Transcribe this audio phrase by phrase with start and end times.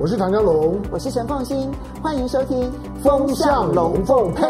[0.00, 1.68] 我是唐江龙，我是陈凤新，
[2.00, 2.62] 欢迎收听
[3.02, 4.46] 《风向龙凤配》。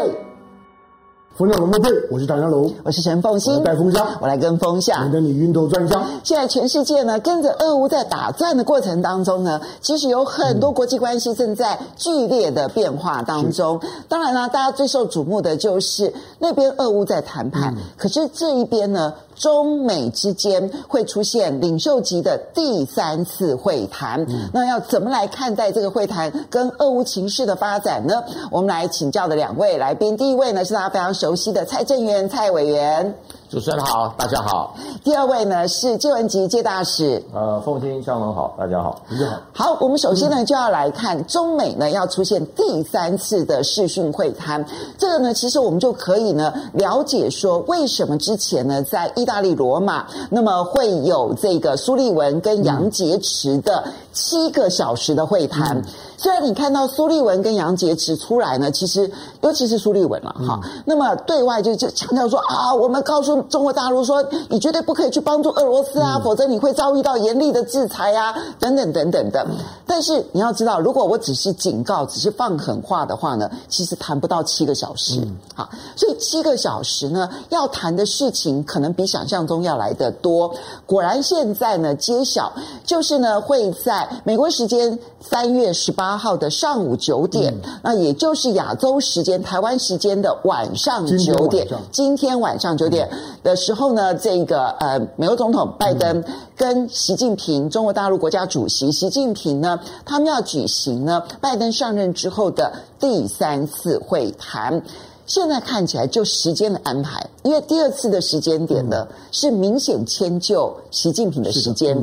[1.35, 6.05] 风向龙凤配，我是唐江龙，我是陈凤新，带风向，我来跟风向，免得你晕头转向。
[6.23, 13.79] 现在全世界呢，跟着俄乌在打战的过程当中呢，其实有很多国际关系正在剧烈的变化当中。
[13.81, 24.21] 嗯、当然呢，大家最受瞩目的就是那边俄乌在谈判，嗯、可是这一边呢，中美之间会出现领袖级的第三次会谈。
[24.29, 28.23] 嗯、那要怎么来看待这个会谈跟俄乌情势的发展呢？
[28.51, 33.15] 我们来请教的两位来宾，第一位呢是大家非常熟悉的蔡正元蔡委员。
[33.49, 34.75] 主持人好，大家好。
[35.03, 37.19] 第二位呢是介文吉介大使。
[37.33, 39.41] 呃，凤馨湘龙好，大家好，你好。
[39.51, 44.63] 好，我们首先呢就要来看中美呢要出现第三次的视讯会谈。
[44.99, 55.75] 这个呢，其实我们就可以呢了解说，为什么之前呢在意大利罗马，那么会有这个苏利文跟杨洁篪的七个小时的会谈。
[55.75, 55.83] 嗯
[56.19, 69.47] 虽然你看到苏利文跟杨洁篪出来呢，其实尤其是苏利文了哈，嗯、那么对外就就强调说啊，我们告诉中国大陆说，你绝对不可以去帮助俄罗斯啊，嗯、否则你会遭遇到严厉的制裁啊，等等等等的。
[69.87, 75.21] 但是你要知道，如果我只是警告，只是放狠话的话呢，其实谈不到七个小时。
[75.21, 80.53] 嗯、好，所以七个小时呢，要谈的事情可能比想象中要来得多。
[80.85, 82.51] 果然现在呢，揭晓
[82.83, 86.08] 就是呢，会在美国时间三月十八。
[86.09, 91.67] 八号的上午九点，嗯、那也就是亚洲时间、台湾时间的晚上九点。
[91.91, 93.07] 今天晚上九点
[93.43, 96.23] 的时候呢，嗯、这个呃，美国总统拜登
[96.57, 104.81] 跟习近平，中国大陆国家主席习近平呢，他们要举行呢，拜登上任之后的第三次会谈。
[105.27, 111.95] 现在看起来就时间的安排，因为第二次的时间点呢，嗯、是明显迁就习近平的时间。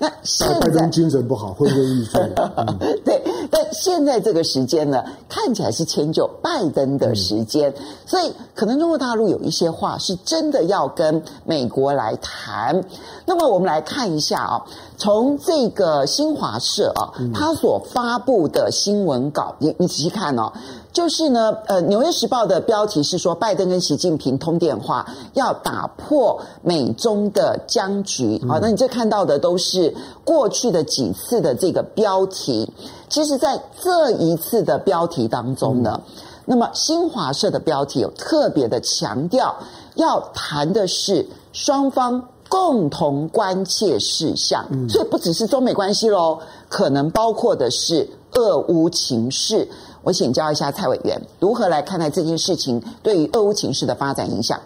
[0.00, 2.22] 那现在拜登精神不好，昏昏欲睡。
[2.56, 3.27] 嗯、 对，但
[3.72, 12.84] 现在这个时间呢，看起来是迁就拜登的时间，嗯、所以可能中国大陆有一些话是真的要跟美国来谈。
[13.24, 14.64] 那么我们来看一下啊，
[14.96, 20.52] 从这个新华社啊，他所发布的新闻稿，你你仔细看哦。
[20.98, 28.36] 就是呢，呃，《纽约时报》的标题是说，拜登跟习近平通电话，要打破美中的僵局。
[28.48, 29.94] 好，那你这看到的都是
[30.24, 32.68] 过去的几次的这个标题。
[33.08, 36.00] 其实，在这一次的标题当中呢，
[36.44, 39.54] 那么新华社的标题有特别的强调，
[39.94, 49.68] 要谈的是双方共同关切事项，所以不只是中美关系喽，可能包括的是俄乌情势。
[50.08, 54.58] 我请教一下蔡委员，如何来看待这件事情对于俄乌情势的发展影响？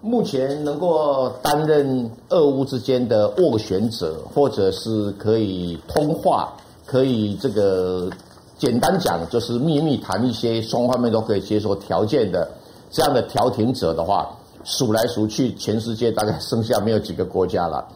[0.00, 6.50] 目前能够担任俄乌之间的斡旋者，或者是可以通话，
[6.86, 8.08] 可以这个
[8.56, 12.50] 简单讲就是秘密谈一些双方面都可以接受条件的
[12.90, 17.86] 这样的调停者的话，数来数去，全世界大概剩下没有几个国家了。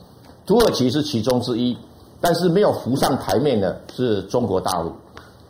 [0.44, 1.74] 土耳其是其中之一，
[2.20, 4.92] 但是没有浮上台面的是中国大陆。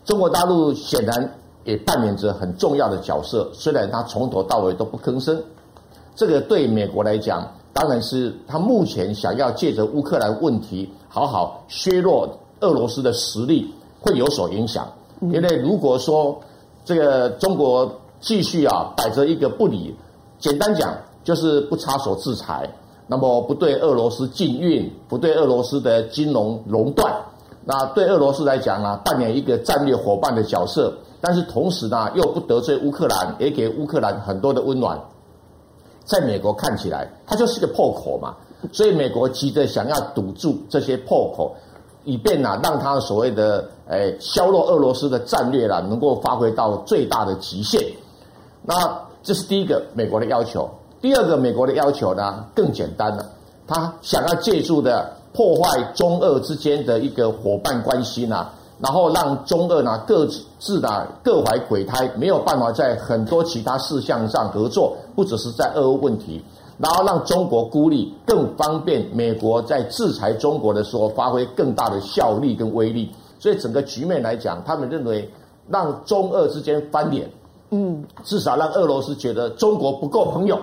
[0.06, 5.38] 中国大陆显然也扮演着很重要的角色，虽然他从头到尾都不吭声。
[6.14, 12.26] 这个对美国来讲，当然是他目前想要借着乌克兰问题好好削弱
[12.60, 13.68] 俄罗斯的实力，
[14.00, 14.86] 会有所影响。
[15.20, 16.40] 因为如果说
[16.84, 19.92] 这个中国继续啊摆着一个不理，
[20.38, 22.72] 简单讲就是不插手制裁，
[23.08, 27.12] 那么不对俄罗斯禁运，不对俄罗斯的金融垄断。
[27.68, 34.96] 那对俄罗斯来讲呢，扮演一个战略伙伴的角色，但是同时呢，又不得罪乌克兰，也给乌克兰很多的温暖。
[36.04, 38.36] 在美国看起来，它就是个破口嘛，
[38.72, 41.56] 所以美国急着想要堵住这些破口，
[42.04, 47.82] 以便呢，让它所谓的诶、削弱俄罗斯的战略啦，能够发挥到最大的极限。
[48.62, 50.70] 那这是第一个美国的要求。
[51.00, 53.26] 第二个美国的要求呢，更简单了，
[53.66, 55.15] 他想要借助的。
[55.36, 58.48] 破坏中俄之间的一个伙伴关系呢，
[58.80, 60.26] 然后让中俄呢各
[60.58, 66.42] 自呢各怀鬼胎，没有办法在很多其他事项上合作，不只是在俄乌问题，
[66.78, 73.10] 然后让中国孤立，更方便美国在制裁中国的时候发挥更大的效力跟威力。
[73.38, 75.30] 所以整个局面来讲，他们认为
[75.68, 77.30] 让中俄之间翻脸，
[77.72, 80.58] 嗯，至少让俄罗斯觉得中国不够朋友。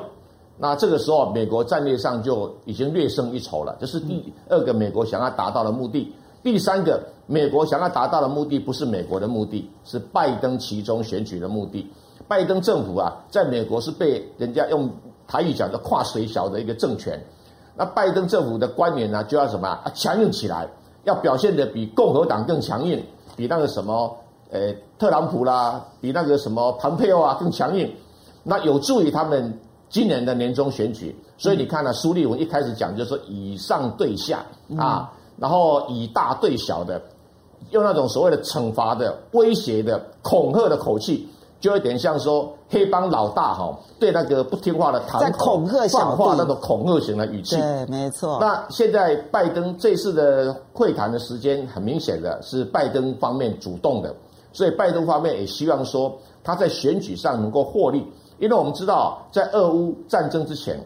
[0.64, 3.76] 那这个时候，美国战略上就已经略胜一筹了。
[3.82, 6.10] 这是第二个美国想要达到的目的。
[6.42, 11.86] 第三个，美国想要达到的目的不是美国的目的，是拜登其中选举的目的。
[12.30, 14.90] 拜登政府啊，在美国是被人家用
[15.28, 17.22] 台语讲的“跨水小”的一个政权。
[17.76, 19.92] 那拜登政府的官员呢，就要什么啊？
[19.94, 20.66] 强硬起来，
[21.04, 23.04] 要表现得比共和党更强硬，
[23.36, 24.16] 比那个什么，
[24.50, 27.94] 呃，特朗普啦，比那个什么蓬佩奥啊更强硬，
[28.44, 29.60] 那有助于他们
[29.94, 31.16] 今年的年终选举。
[31.38, 34.44] 所以你看呢、啊，苏立文一开始讲就是说以上对下
[34.76, 37.00] 啊，然后以大对小的，
[37.70, 41.30] 用那种所谓的惩罚的、威胁的、恐吓的口气。
[41.60, 47.56] 就有点像说黑帮老大哈，对那个不听话的堂口恐吓放话那种恐吓型的语气。
[47.56, 48.38] 对，没错。
[48.42, 54.14] 那现在拜登这次的会谈的时间，很明显的是拜登方面主动的，
[54.52, 56.14] 所以拜登方面也希望说
[56.44, 58.06] 他在选举上能够获利，
[58.40, 60.80] 因为我们知道在俄乌战争之前，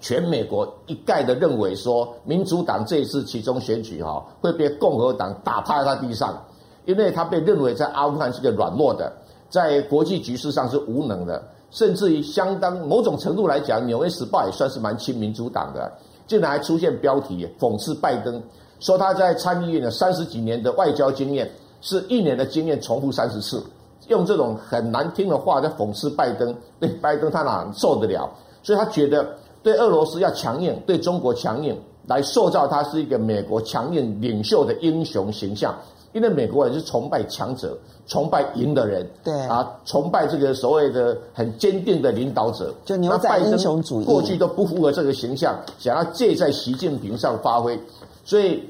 [0.00, 6.42] 全美国一概的认为说民主党这一次其中选举哈会被共和党打趴在地上，
[6.84, 9.12] 因为他被认为在阿富汗是个软弱的。
[9.48, 11.40] 在国际局势上是无能的，
[11.70, 15.90] 甚至于相当某种程度来讲，《纽约时报》也算是蛮亲民主党的。
[16.26, 18.42] 竟然还出现标题讽刺拜登，
[18.80, 21.48] 说他在参议院的三十几年的外交经验，
[21.80, 23.62] 是一年的经验重复三十次，
[24.08, 26.54] 用这种很难听的话在讽刺拜登。
[26.80, 28.28] 对拜登，他哪受得了？
[28.62, 29.26] 所以他觉得
[29.62, 35.74] 对俄罗斯要强硬，对中国强硬，来塑造他是一个美国强硬领袖的英雄形象。
[36.12, 37.76] 因为美国人是崇拜强者，
[38.06, 47.78] 崇拜赢的人，对啊，崇拜这个所谓的很坚定的领导者，就牛仔英雄主义，过去都不符合这个形象，想要借在习近平上发挥，
[48.24, 48.66] 所以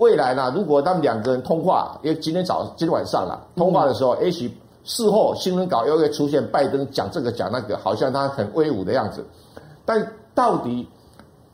[0.00, 4.50] 未来呢，如果他们两个人通话，因为今天早今天晚上了通话的时候，也许
[4.82, 9.24] 事后新闻稿又会出现拜登讲这个讲那个，好像他很威武的样子，
[9.84, 10.04] 但
[10.34, 10.88] 到底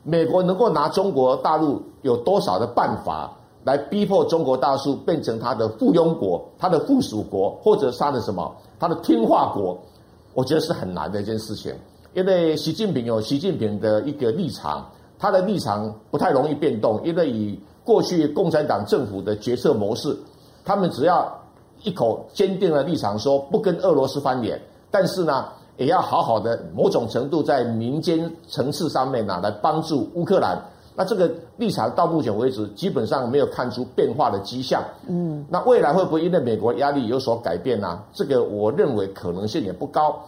[0.03, 3.31] 美国能够拿中国大陆有多少的办法？
[3.63, 9.77] 来逼迫中国大陆变成他的附庸国、他的附属国，或者是他的什么、他的听话国，
[10.33, 11.75] 我觉得是很难的一件事情。
[12.13, 14.89] 因为习近平有习近平的一个立场，
[15.19, 17.01] 他的立场不太容易变动。
[17.03, 20.13] 因为以过去共产党政府的决策模式，
[20.65, 21.33] 他们只要
[21.83, 24.61] 一口坚定的立场，说不跟俄罗斯翻脸，
[24.91, 25.45] 但是呢，
[25.77, 30.61] 也要好好的某种程度在民间层次上面呢，来帮助乌克兰。
[30.97, 34.83] 那这个立场到目前为止基本上没有看出变化的迹象。
[35.07, 38.01] 嗯，那未来会不会因为美国压力有所改变呢？
[38.11, 40.19] 这个我认为可能性也不高，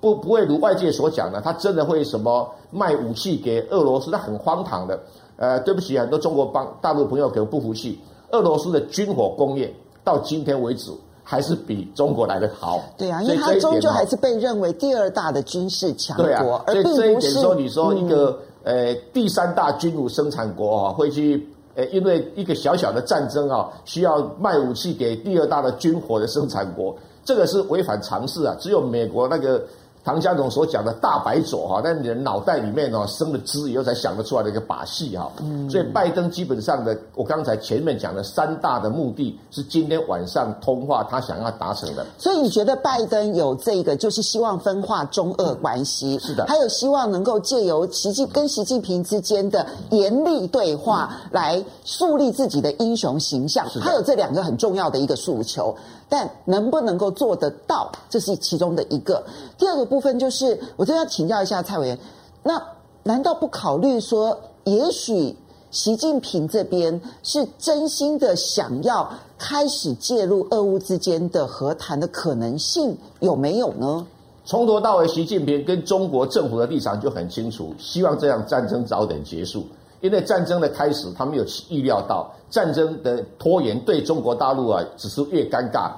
[0.00, 4.08] 不不会如外界所讲的，他真的会什么卖武器给俄罗斯？
[4.08, 5.00] 那很荒唐的。
[5.42, 7.98] 呃，对不起，很多中国帮大陆朋友可能不服气，
[8.30, 9.74] 俄罗斯的军火工业
[10.04, 10.92] 到今天为止
[11.24, 12.80] 还是比中国来的好。
[12.96, 16.94] 对啊，因为它终究还是被认为第二大的军事强国，啊、而并不是。
[16.94, 18.30] 所以这一点说，你说一个。
[18.30, 21.44] 嗯呃，第三大军武生产国啊，会去
[21.74, 26.94] 呃，因为一个小小的战争啊，需要卖武器给第二大的军火的生产国，
[27.24, 29.60] 这个是违反常识啊，只有美国那个。
[30.04, 35.30] 唐家总所讲的大白左哈，在你的脑袋里面哦生了汁以后才想得出来的一个把戏哈。
[35.40, 35.70] 嗯。
[35.70, 42.04] 所以拜登基本上的，我刚才前面讲的三大的目的是今天晚上通话他想要达成的。
[42.18, 46.18] 所以你觉得拜登有这个，就是希望分化中俄关系？
[46.18, 46.46] 是的。
[46.46, 53.66] 还有希望能够借由习近跟习近平之间的严厉对话，来树立自己的英雄形象。
[53.80, 55.74] 他有这两个很重要的一个诉求。
[56.12, 59.24] 但能不能够做得到，这是其中的一个。
[59.56, 61.98] 第二个部分就是，我真要请教一下蔡委员，
[62.42, 62.62] 那
[63.02, 65.34] 难道不考虑说，也许
[65.70, 74.06] 习近平这边是真心的想要开始介入俄乌之间的和谈的可能性有没有呢？
[74.44, 79.64] 从头到尾，习近平跟中国政府的立场就很清楚，希望这样战争早点结束。
[80.02, 85.90] 因为战争的开始，他没有预料到战争的拖延对中国大陆啊，只是越尴尬。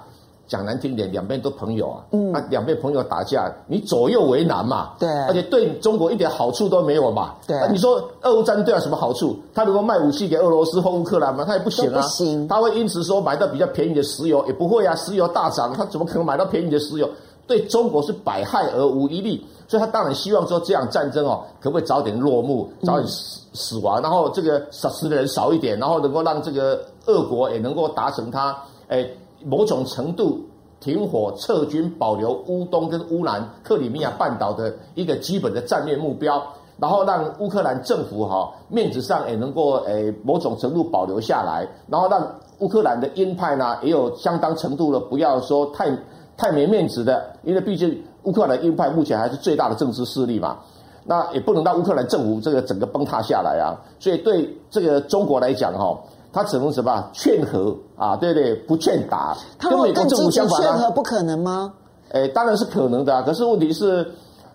[0.46, 9.34] 讲难听点，两边都朋友啊，嗯，那两边朋友打架，你左右为难嘛，对，而且对中国一点好处都没有嘛，对，你说俄乌战争对他什么好处？
[9.54, 17.08] 他如果卖武器给俄罗斯或乌克兰嘛，他也不行啊，不行，他会因此说买到比较便宜的石油，也不会啊，石油大涨，他怎么可能买到便宜的石油？
[17.46, 28.56] 对中国是百害而无一利，所以他当然希望说这样战争哦，可不可以早点落幕，早点死死亡，然后这个死的人少一点，然后能够让这个俄国也能够达成他
[28.88, 30.40] 诶某种程度
[30.80, 36.42] 停火、撤军、保留乌东跟乌南克里米亚半岛的一个基本的战略目标，
[36.78, 45.96] 然后让乌克兰政府哈面子上也能够诶某种程度保留下来，然后让乌克兰的鹰派呢也有相当程度的不要说太。
[46.37, 50.58] 太没面子的，因为毕竟乌克兰鹰派目前还是最大的政治势力嘛，
[51.04, 53.76] 那也不能让乌克兰政府这个整个崩塌下来啊。
[54.00, 55.99] 所以对这个中国来讲哈，
[56.32, 58.54] 他只能什么劝和啊，对不对？
[58.66, 59.37] 不劝打。
[59.58, 61.73] 他跟美国政府相反劝和不可能吗？
[62.11, 63.23] 诶，当然是可能的啊。
[63.23, 64.06] 可是问题是，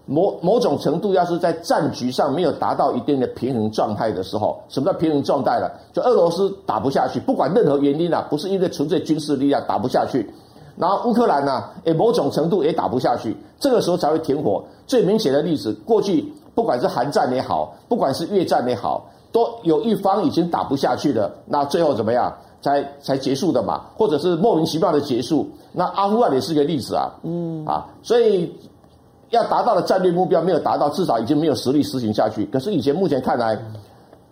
[0.06, 5.72] 某某种程度，要是在战局上没有达到一定的平衡状态的时候，什么叫平衡状态了？
[5.94, 10.29] 就俄罗斯打不下去，不管任何原因啊，不是因为纯粹军事力量打不下去，
[10.77, 14.63] 然后乌克兰呢，诶，某种程度也打不下去，这个时候才会停火。
[14.88, 22.36] 最明显的例子，过去不管是韩战也好，不管是越战也好，都有一方已经打不下去了，那最后怎么样？
[22.62, 25.48] 才才结束的嘛，或者是莫名其妙的结束。
[25.72, 28.54] 那阿富汗也是一个例子啊，嗯啊，所以。
[29.32, 32.44] 要达到的战略目标没有达到，至少已经没有实力实行下去。
[32.48, 33.56] 可是以前目前看来，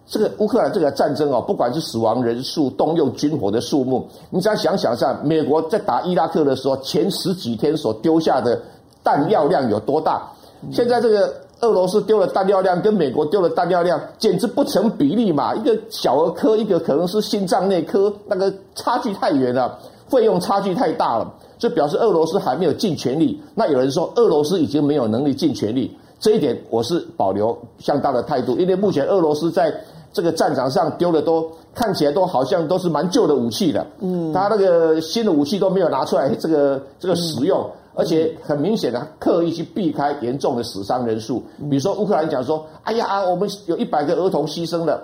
[0.08, 8.60] 这个乌克兰这个战争哦，不管是死亡人数、动用军火的数目，你只要想想一下，美国在打伊拉克的时候，前十几天所丢下的
[9.04, 10.28] 弹药量有多大？
[10.72, 15.56] 现在这个俄罗斯丢了弹药量跟美国丢了弹药量简直不成比例嘛！
[15.56, 21.34] 一个小儿科，一个可能是心脏内科，那个差距太远了，费用差距太大了。
[21.58, 23.42] 这表示俄罗斯还没有尽全力。
[23.56, 28.56] 那有人说俄罗斯已经没有能力尽全力，这一点我是保留相当的态度。
[28.58, 29.74] 因为目前俄罗斯在
[30.14, 41.44] 这个战场上丢的都看起来都好像都是蛮旧的武器的，嗯，他那个新的武器都没有拿出来这个这个使用，而且很明显的刻意去避开严重的死伤人数。
[41.70, 45.02] 比如说乌克兰讲说，哎呀，我们有一百个儿童牺牲了，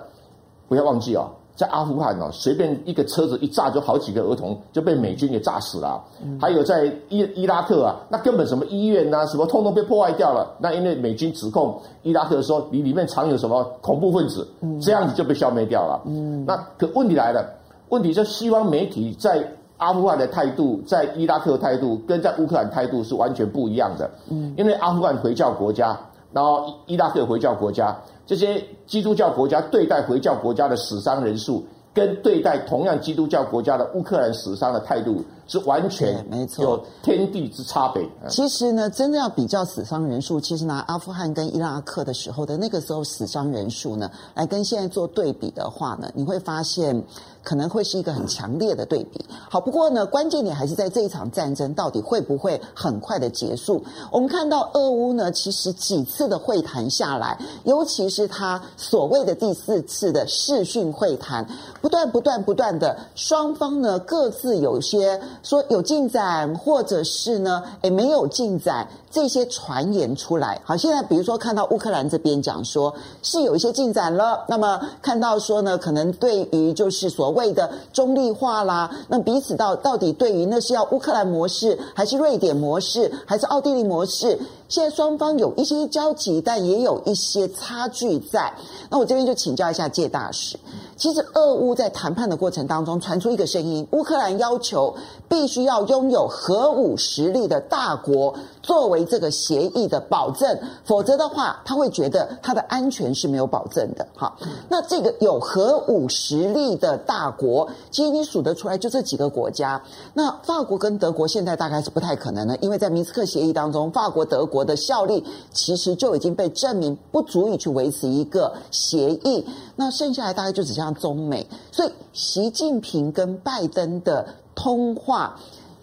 [0.68, 1.28] 不要忘记哦。
[1.56, 6.02] 在阿富汗哦，随便一个车子一炸，就好几个儿童就被美军给炸死了。
[6.40, 10.52] 还有在伊伊拉克啊，那根本什么医院呐、啊，什么通通被破坏掉了。
[10.58, 14.44] 那因为美军指控伊拉克说，你里面藏有什么恐怖分子，
[14.82, 16.02] 这样子就被消灭掉了。
[16.44, 17.48] 那可问题来了，
[17.90, 19.48] 问题就西方媒体在
[19.84, 24.10] 阿富汗的态度，在伊拉克态度跟在乌克兰态度是完全不一样的。
[24.30, 25.96] 嗯因为阿富汗回教国家。
[26.32, 31.62] 然后伊拉克回教国家这些基督教国家对待回教国家的死伤人数，
[31.94, 38.02] 跟对待同样基督教国家的乌克兰死伤的态度是完全没错，有天地之差别。
[38.28, 47.04] 其实呢，真的要比较死伤人数，其实拿阿富汗跟伊拉克的时候的那个时候死伤人数呢，来跟现在做对比的话呢，你会发现。
[47.44, 49.22] 可能会是一个很强烈的对比。
[49.50, 53.84] 好，不过呢，关键点还是在这一场战争到底会不会很快的结束？
[54.10, 61.46] 我们看到俄乌呢，其实几次的会谈下来，尤其是他所谓的第四次的视讯会谈，
[61.82, 70.60] 不断、不断、不断的，双方呢各自有些说有进展，或者是呢，诶没有进展，这些传言出来。
[70.64, 84.36] 好，现在比如说看到乌克兰这边讲说是有一些进展了，那么看到说呢，可能对于就是所谓的中立化啦，那彼此到到底对于那是要乌克兰模式，还是瑞典模式，还是奥地利模式？
[84.66, 88.52] 现在双方有一些交集，但也有一些差距在。
[88.88, 90.58] 那我这边就请教一下介大使。
[90.96, 94.94] 其实，俄乌在谈判的过程当中传出一个声音：乌克兰要求
[95.28, 104.06] 必须要拥有核武实力的大国作为这个协议的保证，否则的话，他会觉得他的安全是没有保证的。
[104.14, 104.36] 好，
[104.68, 109.82] 那这个有核武实力的大国，其实你数得出来就这几个国家。
[110.14, 119.44] 那法国跟德国现在大概是不太可能的，因为在明斯克协议当中，法国、德国的效力其实就已经被证明不足以去维持一个协议。
[119.76, 125.36] 那剩下来大概就只像中美，所以习近平跟拜登的通话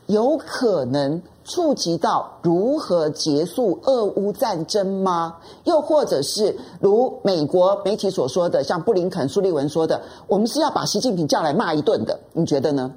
[0.07, 5.36] 有可能触及到如何结束俄乌战争吗？
[5.65, 12.19] 又或者是如美国媒体所说的，像布林肯、苏利文说的，我们是要把习近平叫来骂一顿的？
[12.33, 12.91] 你觉得呢？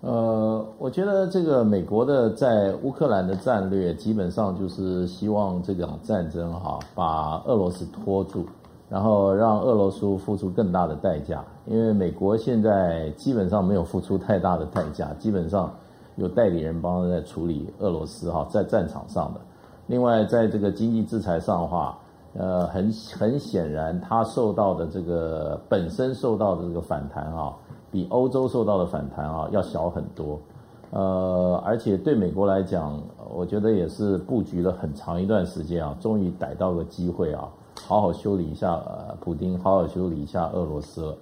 [0.00, 8.44] 呃，我觉得这个美国的在乌克兰的战略，基本上就是希望这场战争哈，把俄罗斯拖住。
[8.92, 15.72] 然后让俄罗斯付出更大的代价，因为美国现在基本上没有付出太大的代价，基本上
[16.16, 19.40] 有代理人帮他在处理俄罗斯哈在战场上的。
[19.86, 21.98] 另外，在这个经济制裁上的话，
[22.34, 27.50] 呃，很很显然，他受到的这个本身受到的这个反弹啊，
[27.90, 30.38] 比欧洲受到的反弹啊要小很多。
[30.90, 33.02] 呃，而且对美国来讲，
[33.34, 37.48] 我觉得也是布局了很长一段时间啊，终于逮到个机会啊。
[37.86, 41.14] 好好修理一下呃，普丁，好好修理一下俄罗斯。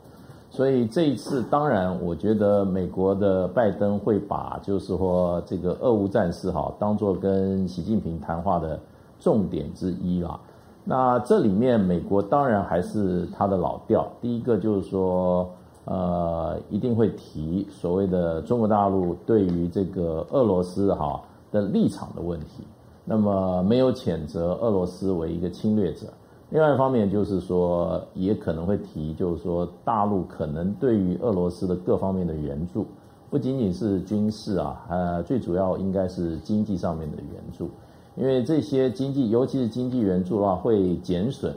[0.53, 8.79] 所以这一次，当然，我觉得美国的拜登会把就是说这个俄乌战事哈，当做跟习近平谈话的
[9.21, 10.39] 重点之一啦。
[10.83, 15.49] 那这里面，美国当然还是他的老调，第一个就是说，
[15.85, 21.21] 呃，一定会提所谓的中国大陆对于这个俄罗斯哈
[21.53, 22.65] 的立场的问题。
[23.05, 26.07] 那么没有谴责俄罗斯为一个侵略者。
[26.51, 32.85] 另外一方面就是说，也可能会提，就是说，大陆可能对于俄罗斯的各方面的援助，
[33.31, 37.71] 不仅仅是军事啊，呃，最主要应该是经济上面的援助，
[38.17, 41.55] 因为这些经济，尤其是经济援助的话，会减损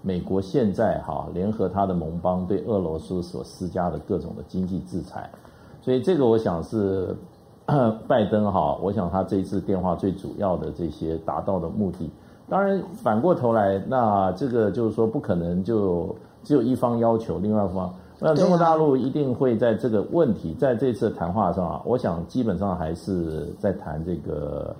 [0.00, 5.28] 美国现在哈联合他的盟邦对俄罗斯所施加的各种的经济制裁，
[5.82, 7.16] 所以这个我想是
[8.06, 12.08] 拜登哈，我想他这次电话最主要的这些达到的目的。
[12.48, 17.92] 当然反过头来，那这个就是说不可能就只有一方要求，另外一方。
[18.18, 24.74] 那中国大陆一定会在这个问题，在这次谈话上啊，我想基本上还是在谈这个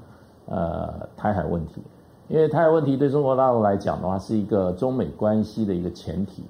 [0.47, 1.83] 呃台海问题，
[2.29, 6.45] 因为台海问题对中国大陆来讲的话，是一个中美关系的一个前提。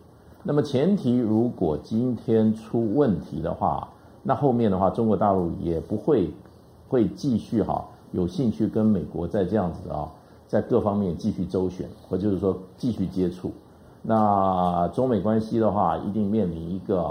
[0.44, 3.88] 那么前提如果今天出问题的话，
[4.22, 6.30] 那后面的话，中国大陆也不会
[6.88, 10.06] 会继续哈有兴趣跟美国在这样子啊，
[10.48, 13.50] 在各方面继续周旋，或就是说继续接触。
[14.02, 17.04] 那中美关系的话，一定面临一个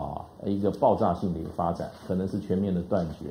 [0.45, 3.25] 一个爆炸性的一个发展，可能是全面的断绝。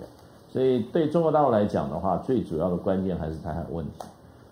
[0.53, 3.93] 所以对中国大陆来讲的话，最主要的关键还是台海问题。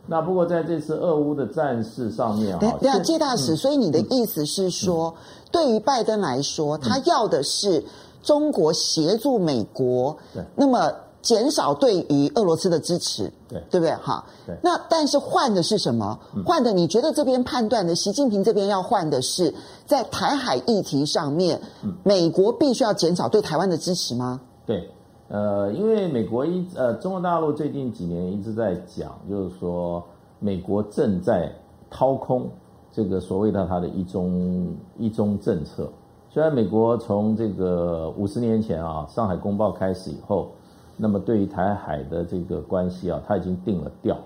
[0.06, 5.14] 那不过在这次俄乌的战事上面啊，对啊，介大使，所以你的意思是说，
[5.50, 7.84] 对于拜登来说，他要的是
[8.22, 10.90] 中国协助美国，对，那么。
[11.22, 13.94] 减少对于俄罗斯的支持，对对不对？
[13.94, 14.56] 哈，对。
[14.60, 16.18] 那但是换的是什么？
[16.44, 19.54] 换的，你觉得这边判断的，习近平这边要换的是
[19.86, 21.60] 在台海议题上面，
[22.02, 24.40] 美国必须要减少对台湾的支持吗？
[24.66, 24.90] 对，
[25.28, 30.02] 呃，因为美国一呃，中国大陆最近几年一直在讲，就是说
[30.40, 31.54] 美国正在
[31.88, 32.50] 掏空
[32.90, 35.88] 这个所谓的它的一中一中政策。
[36.30, 40.50] 虽然美国从这个五十年前啊，《上海公报》开始以后。
[40.96, 44.16] 那么对于台海的这个关系啊，他已经定了调。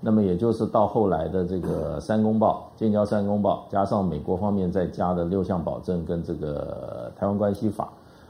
[0.00, 7.88] 那么也就是到后来的这个三公报、建交三公报，加上美国方面再加的六项保证跟这个台湾关系法。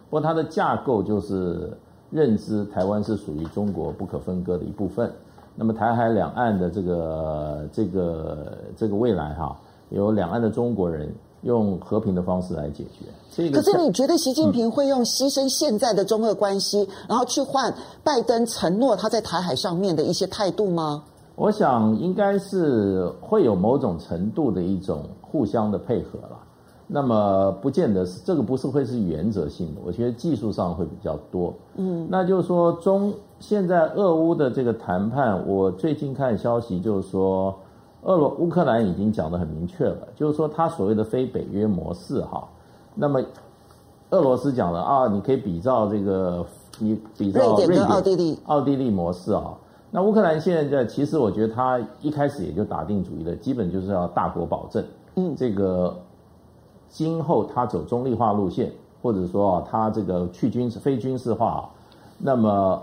[0.09, 1.77] 不过它的架构就是
[2.11, 5.11] 认知台湾是属于中国不可分割的一部分。
[5.57, 9.57] 那么台海两岸的这个这个这个未来哈、
[9.91, 11.13] 有两岸的中国人。
[11.45, 13.51] 用和平的方式来解决。
[13.51, 17.75] 可是你觉得习近平会用牺牲现在的中俄关系，嗯、然后去换
[18.05, 21.03] 拜登承诺他在台海上面的一些态度吗？
[21.35, 26.39] 我想应该是会有某种程度的一种互相的配合了。
[26.87, 31.53] 那么不见得是这个不是会是原则性的，我觉得技术上会比较多。
[31.75, 37.53] 嗯，那就是说中现在俄乌的这个谈判，我最近看消息就是说。
[38.05, 42.47] 俄罗乌克兰已经讲得很明确了，就是说他所谓的非北约模式哈，
[42.95, 43.23] 那么
[44.11, 46.45] 俄罗斯讲了啊，你可以比照这个，
[46.79, 49.55] 你比照瑞典、奥地利、奥地利模式啊。
[49.91, 54.85] 那乌克兰现在其实我觉得他一开始也就打定主意了，基本就是要大国保证，
[55.17, 55.97] 嗯，这个
[56.89, 61.71] 今后他走中立化路线，或者说啊，他这个去军事非军事化，
[62.19, 62.83] 那么。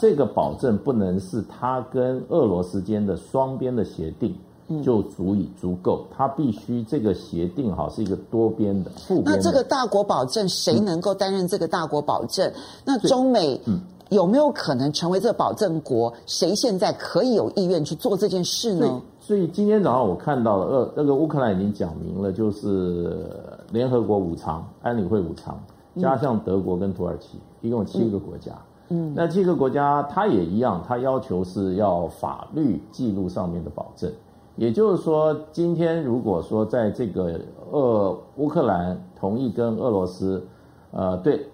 [0.00, 4.34] 这个保证不能是他跟俄罗斯间的双边的协定
[4.82, 9.32] 就足以足够，他必须这个协定哈是一个多边的、复边的。
[9.32, 12.50] 那这个大国保证谁能够担任这个大国保证？
[12.84, 13.60] 那中美
[14.08, 16.12] 有没有可能成为这个保证国？
[16.24, 19.02] 谁现在可以有意愿去做这件事呢？
[19.20, 23.28] 所以今天早上我看到了，呃那个乌克兰已经讲明了，就是
[23.70, 25.60] 联合国五常、安理会五常，
[26.00, 28.52] 加上德国跟土耳其，一共七个国家。
[28.52, 28.69] 嗯，
[29.14, 34.10] 那这个国家它也一样，它要求是要法律记录上面的保证，
[34.56, 40.44] 也就是说，今天如果说在这个俄乌克兰同意跟俄罗斯，
[40.90, 41.46] 呃，对，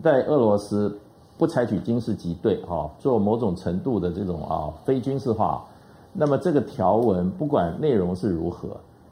[0.00, 0.96] 在俄罗斯
[1.36, 5.64] 不采取军事集对哈，做某种程度的这种啊非军事化，
[6.12, 8.68] 那么这个条文不管内容是如何，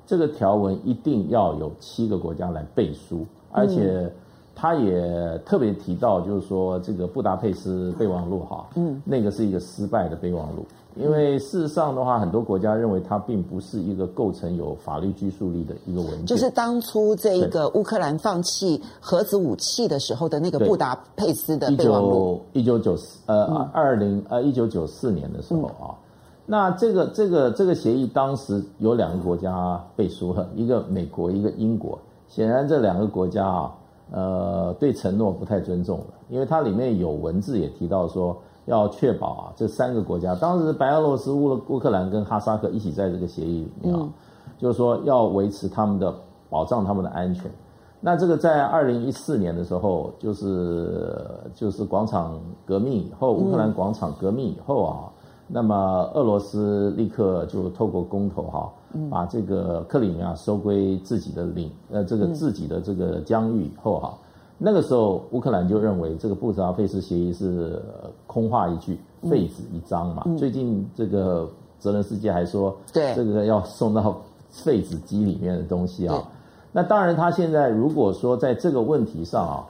[0.06, 4.08] 这个条文一定要有七个国家来背书，而且。
[4.54, 16.26] 他也特别提到，就是说这个布达佩斯备忘录哈，嗯，那个是一个失败的备忘录，因为事实上的话，很多国家认为它并不是一个构成有法律拘束力的一个文件。
[16.26, 25.96] 就是当初这一个乌克兰放弃核子武器的时候的那个布达佩斯的备忘录，一九九四呃二零呃一九九四年的时候啊，
[26.44, 33.72] 那这个这个这个协议当时有两个国家背书了，一个美国，一个英国，显然这两个国家啊。
[34.12, 44.12] 呃，对承诺不太尊重了，因为它里面有文字也提到说，要确保啊，这三个国家，当时白俄罗斯、乌乌克兰跟哈萨克一起在这个协议里面啊，嗯、
[44.58, 46.14] 就是说要维持他们的
[46.48, 47.50] 保障他们的安全。
[48.00, 54.98] 那这个在二零一四年的时候，就是就是广场革命以后，乌克兰广场革命以后啊。
[55.06, 55.08] 嗯
[55.54, 58.72] 那么俄罗斯立刻就透过公投哈，
[59.10, 64.18] 把这个克里米亚收归自己的领，呃，这个自己的这个疆域以后哈，
[64.58, 67.82] 那个时候乌克兰就认为这个布达佩斯协议是
[68.26, 70.24] 空话一句，废纸一张嘛。
[70.38, 73.14] 最近这个泽连斯基还说，对。
[73.14, 76.22] 这个要送到废纸机里面的东西啊。
[76.72, 79.66] 那当然，他现在如果说在这个问题上啊，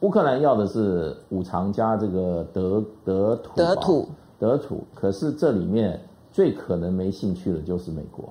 [0.00, 4.08] 乌克兰要的是五常加这个德德土德土。
[4.36, 5.98] 德土，可是这里面
[6.34, 8.28] 最可能没兴趣的就是美国，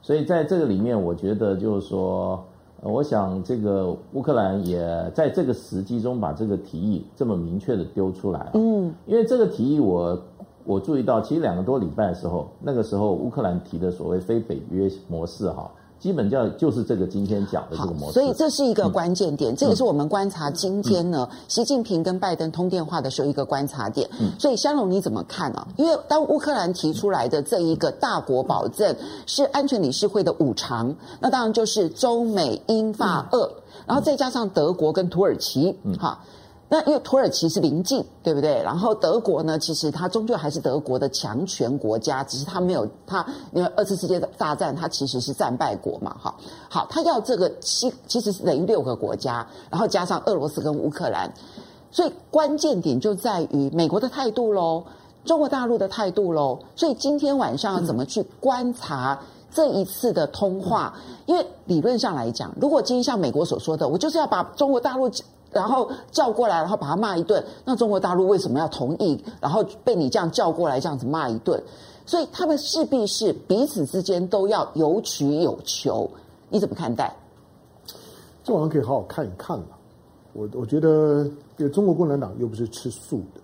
[0.00, 2.42] 所以在这个里面，我觉得就是说，
[2.80, 4.80] 我想这个乌克兰也
[5.14, 10.18] 在这个时机中把这个提议这么明确的丢出来，嗯，因为这个提议我
[10.64, 15.70] 我注意到，其实两个多礼拜的时候，那个时候乌克兰提的所谓非北约模式哈。
[16.04, 24.06] 基本叫就是这个今天讲的这个模式，所以这是一个关键点，嗯、这也是我们观察今天呢，嗯、习近平跟拜登通电话的时候一个观察点。
[24.20, 25.68] 嗯，所以香龙你怎么看呢、啊？
[25.78, 33.54] 因为当乌克兰提出来的这一个大国保证是安全理事会的五常，那当然就是中美英法俄，嗯、
[33.86, 36.20] 然后再加上德国跟土耳其，嗯，哈。
[36.66, 38.60] 那因为土耳其是邻近，对不对？
[38.62, 46.34] 然后德国呢，其实它终究还是德国的强权国家，只是它没有它，因为二次世界大战它其实是战败国嘛，哈。
[46.68, 51.32] 好，它要这个七，其实是等于六个国家，然后加上俄罗斯跟乌克兰，
[51.92, 54.84] 所以关键点就在于美国的态度喽，
[55.24, 56.58] 中国大陆的态度喽。
[56.74, 59.20] 所以今天晚上要怎么去观察
[59.52, 60.94] 这一次的通话？
[61.26, 65.08] 因为理论上来讲，如果今天像美国所说的，我就是要把中国大陆。
[65.54, 67.42] 然后叫过来，然后把他骂一顿。
[67.64, 69.22] 那中国大陆为什么要同意？
[69.40, 71.62] 然后被你这样叫过来，这样子骂一顿，
[72.04, 76.10] 所以他们势必是彼此之间都要有取有求。
[76.50, 77.14] 你怎么看待？
[78.42, 79.66] 这玩意可以好好看一看嘛。
[80.32, 81.30] 我我觉得，
[81.70, 83.40] 中国共产党又不是吃素的。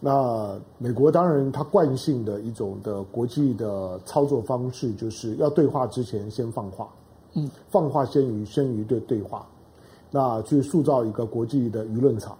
[0.00, 6.88] 那美国当然，它惯性的一种的国际的操作方式，就是要对话之前先放话。
[7.32, 9.46] 嗯，放话先于先于对对话。
[10.14, 12.38] 那去塑造一个国际的舆论场，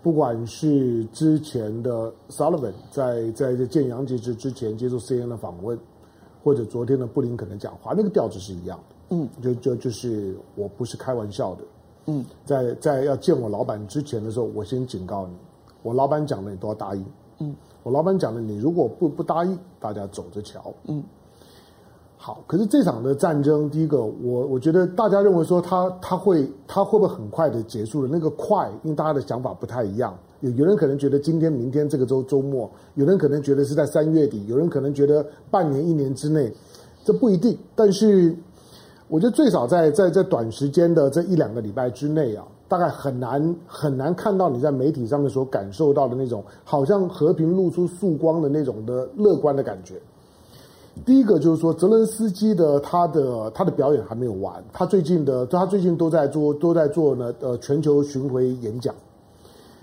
[0.00, 5.76] 不管是之前的 Sullivan 在在这见杨洁篪之前接受 CNN 的访问，
[6.40, 9.16] 或者昨天的布林肯的讲话，那个调子是一样的。
[9.16, 11.64] 嗯，就就就是我不是开玩笑的。
[12.06, 15.34] 嗯，在在要见我老板之前的时候，我先警告你，
[15.82, 17.04] 我老板讲的你都要答应。
[17.40, 20.72] 嗯，我老板讲的你如果不不答应，大家走着瞧。
[20.84, 21.02] 嗯。
[22.26, 28.08] 好，可是这场的战争，第一个，我我觉得大家认为说他他会他会不会很快的结束了？
[28.10, 30.16] 那个快，因为大家的想法不太一样。
[30.40, 36.50] 有有人可能觉得今天、明天这个周周末，有人可能觉得是在三月底，有人可能觉得半年、一年之内，
[37.04, 37.58] 这不一定。
[37.74, 38.34] 但是，
[39.08, 50.00] 我觉得最少在在在短时间的这一两个礼拜之内啊，大概很难很难看到你在媒体上面所感受到的那种好像和平露出曙光的那种的乐观的感觉。
[51.04, 58.94] 第一个就是说，泽伦斯基的他的他的表演还没有完，他最近的他最近都在做都在做呢呃全球巡回演讲，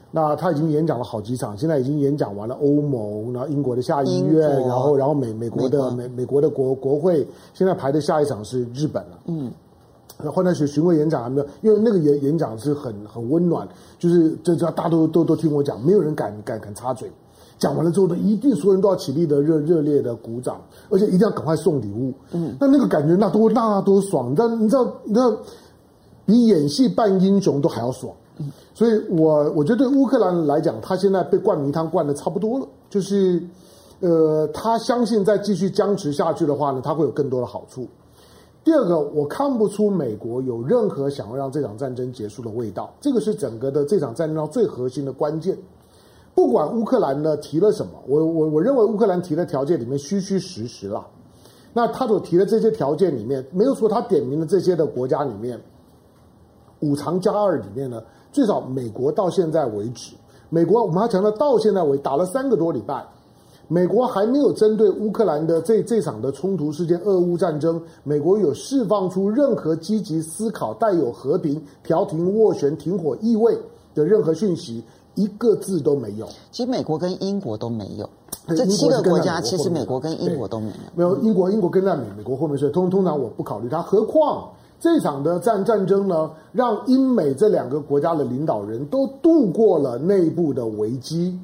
[0.10, 9.52] 那他已经演讲了好几场，现在已经演讲完了欧盟，然后英国的下议院，然后然后美美国的美美国的国国会，现在排的下一场是日本了，嗯，
[10.24, 13.68] 那后那是巡回演讲还没有，因为那个演演讲是很很温暖，
[14.00, 17.12] 就是这这大家都都都听我讲，没有人敢敢敢插嘴。
[17.62, 22.12] 讲完了之后呢，一定所有人都要起立的热热烈的鼓掌，而且一定要赶快送礼物。
[22.32, 24.34] 嗯，那那个感觉那多那多爽！
[24.36, 25.38] 但你知道，你知道，
[26.26, 28.12] 比演戏扮英雄都还要爽。
[28.40, 32.68] 嗯，所以我我觉得对乌克兰来讲，他现在被灌迷汤灌的差不多了。
[32.90, 33.40] 就是，
[34.00, 37.88] 呃，他相信再继续僵持下去的话呢，他会有更多的好处。
[38.64, 42.92] 第二个，我看不出美国有任何想要让这场战争结束的味道。
[43.00, 45.56] 这个是整个的这场战争最核心的关键。
[46.34, 51.06] 不管乌克兰呢提了什么，我我我认为乌克兰提的条件里面虚虚实实了。
[51.74, 55.60] 那他所提的这些条件里面，没有说他点名的这些的国家里面，
[56.80, 60.14] 五常加二里面呢，最少美国到现在为止，
[60.50, 63.06] 美国我们还强调到现在为打了三个多礼拜，
[63.70, 73.58] 美国还没有针对乌克兰的这这场的冲突事件，俄乌战争，美国有释放出任何积极思考、带有和平、调停、斡旋、停火意味
[73.96, 74.84] 的任何讯息。
[75.16, 76.28] 一个字都没有。
[76.52, 78.10] 其实美国跟英国都没有，
[78.48, 80.74] 这七个国家其实美国跟英国都没有。
[80.96, 83.82] 没有英国，英国跟在美美国后面，所以通通常我不考虑它。
[83.82, 91.38] 何况这场的战战争呢，让英美这两个国家的领导人都度过了内部的危机。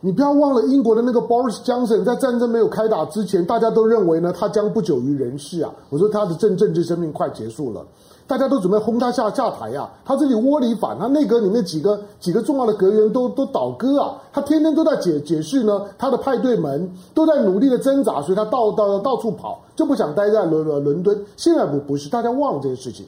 [0.00, 5.74] 你不要忘了，英国的那个 Boris Johnson 在战争没有开打之前，大家都认为呢，他将不久于人世啊。
[5.88, 7.84] 我说他的政政治生命快结束了。
[8.26, 9.90] 大家都准备轰他下下台呀、啊！
[10.04, 14.20] 他这里窝里反，他内阁里面几个几个重要的阁员都都倒戈啊！
[14.32, 21.16] 他天天都在解解释呢，他的派对门都在努力的挣扎，所以他到到到处跑，就不想待在伦伦伦敦。
[21.36, 23.06] 现在不不是，大家忘了这件事情。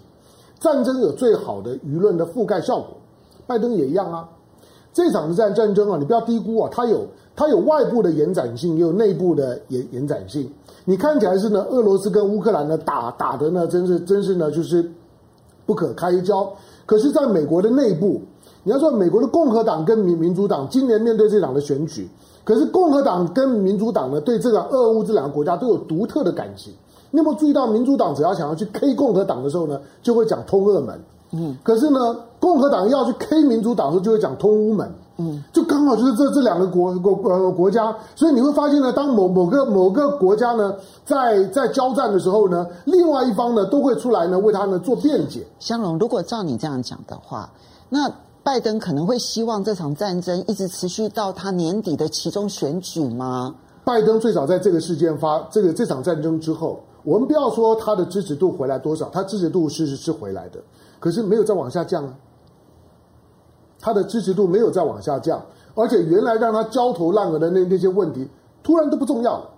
[0.61, 2.88] 战争有最好的舆论的覆盖效果，
[3.46, 4.28] 拜登也一样啊。
[4.92, 10.48] 这场的战战争啊，你不要低估啊，他有它有外部的延展性，也有内部的延延展性。
[10.85, 14.90] 你看起来是呢，俄罗斯跟乌克兰呢打打的呢，真是真是呢，就是
[15.68, 16.50] 不可开交。
[16.87, 18.22] 可是，在美国的内部，
[18.62, 22.09] 你要说美国的共和党跟民民主党今年面对这场的选举，
[22.44, 26.72] 可是共和党跟民主党呢，对这个俄乌这两个国家都有独特的感情。
[27.11, 30.98] 你有没有注意到，民主党只要想要去 K 共和党的时候呢，就会讲通俄门。
[31.33, 34.90] 嗯，可是呢，共和党要去 K 民主党的时候，就会讲通乌门。
[35.20, 40.72] 嗯，就刚好就是这这两个国国呃国家，所以你会发现呢，当某某个某个国家呢
[41.04, 45.44] 在在交战的时候呢，另外一方呢都会出来呢为他呢做辩解。
[45.59, 47.50] 香龙，如果照你这样讲的话，
[47.88, 48.09] 那
[48.44, 53.52] 拜登可能会希望这场战争一直持续到他年底的其中选举吗？
[53.85, 60.61] 拜登最早在这个事件发这个这场战争之后，我们不要说他的支持度回来多少，他支持度是是是回来的，
[61.00, 62.14] 可是没有再往下降啊。
[63.81, 65.41] 他的支持度没有再往下降，
[65.75, 68.29] 而且原来让他焦头烂额的那那些问题，
[68.62, 69.51] 突然都不重要了。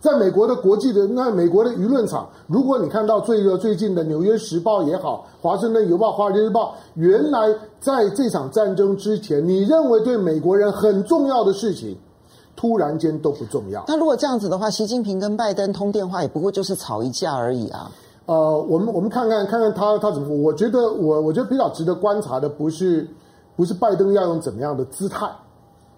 [0.00, 7.48] 在美国的国际的那美国的舆论场，如果你看到最热最近的《纽约时报》也好，《华盛顿邮报》、《华尔街日报》，原来
[7.78, 11.96] 在这场战争之前，你认为对美国人很重要的事情，
[12.56, 13.84] 突然间都不重要。
[13.86, 17.88] 那如果这样子的话，习近平跟拜登通电话，也不过就是吵一架而已啊。
[18.26, 23.06] 呃，我们我们看看看看他他怎么，我觉得我我觉得比较值得观察的不是。
[23.56, 25.30] 不是拜登要用怎么样的姿态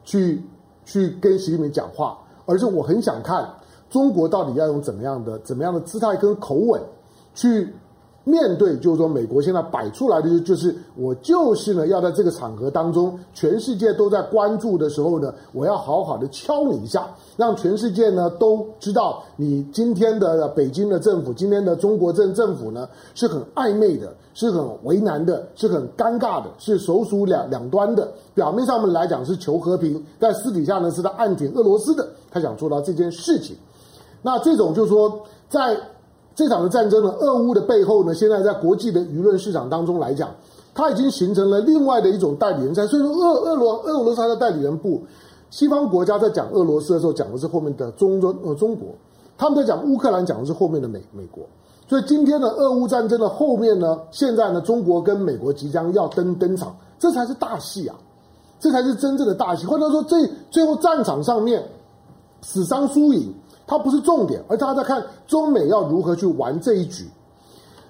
[0.04, 0.42] 去
[0.84, 3.48] 去跟习近平讲话，而是我很想看
[3.88, 6.82] 中国到底要用怎么样的怎么样的姿态跟口吻
[7.34, 7.74] 去。
[8.26, 17.06] 面对就是说，美国现在摆出来的就是我就是呢，要在这个场合当中，全世界都在关注的时候呢，我要好好的敲你一下，
[17.36, 28.10] 让全世界呢都知道你今天的北京的政府，今天的中国政政府呢是很暧昧的，是很为难的，是很尴尬的，是手鼠两两端的。
[28.32, 33.54] 表面上面来讲是求和平，但私底下呢是在暗挺俄罗斯的，他想做到这件事情。
[34.22, 35.76] 那这种就是说在。
[36.34, 40.30] 这场的战争呢，俄乌的背后呢，现在在国际的舆论市场当中来讲，
[40.74, 42.86] 它已经形成了另外的一种代理人战。
[42.88, 45.00] 所以说俄，俄罗俄罗斯它的代理人部，
[45.50, 48.88] 西方国家在讲俄罗斯的时候，讲的是后面的中中呃中国；
[49.38, 51.44] 他们在讲乌克兰，讲的是后面的美美国。
[51.86, 57.94] 所以今天的俄乌战争的后面呢，现在呢，中国跟美国即将要登登场，这才是大戏啊！
[58.58, 59.66] 这才是真正的大戏。
[59.66, 61.62] 或者说，最最后战场上面
[62.40, 63.32] 死伤输赢。
[63.66, 67.08] 它不是重点，而大家在看中美要如何去玩这一局。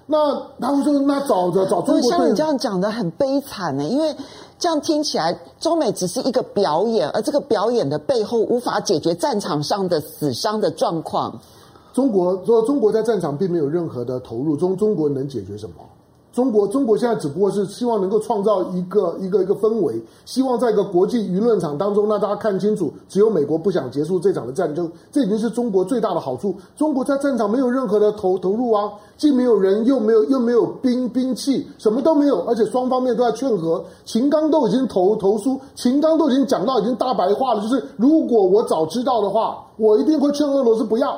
[0.07, 2.11] 那他会说，那找着找中国。
[2.11, 4.15] 像你这样讲的很悲惨呢，因为
[4.59, 11.39] 这样听起来，中美只是一个表演，而这个表演的背后无法解决战场上的死伤的状况。
[11.91, 15.75] 中国说，中国在战场并没有任何的投入，中中国能解决什么？
[16.35, 19.95] 中国，中国现在只不过是希望能够创造一个一个一个氛围，
[20.25, 26.53] 希望在一个国际舆论场当中让大家看清楚，只有美国不想结束这场的战争，这已经是中国最大的好处。
[26.75, 41.17] 中国在战场没有任何的投投入啊，既没有人，又没有又没有兵兵器，什么都没有，而且双方面都在劝和，秦刚都已经投投书，秦刚都已经讲到已经大白话了，就是如果我早知道的话，我一定会劝俄罗斯不要。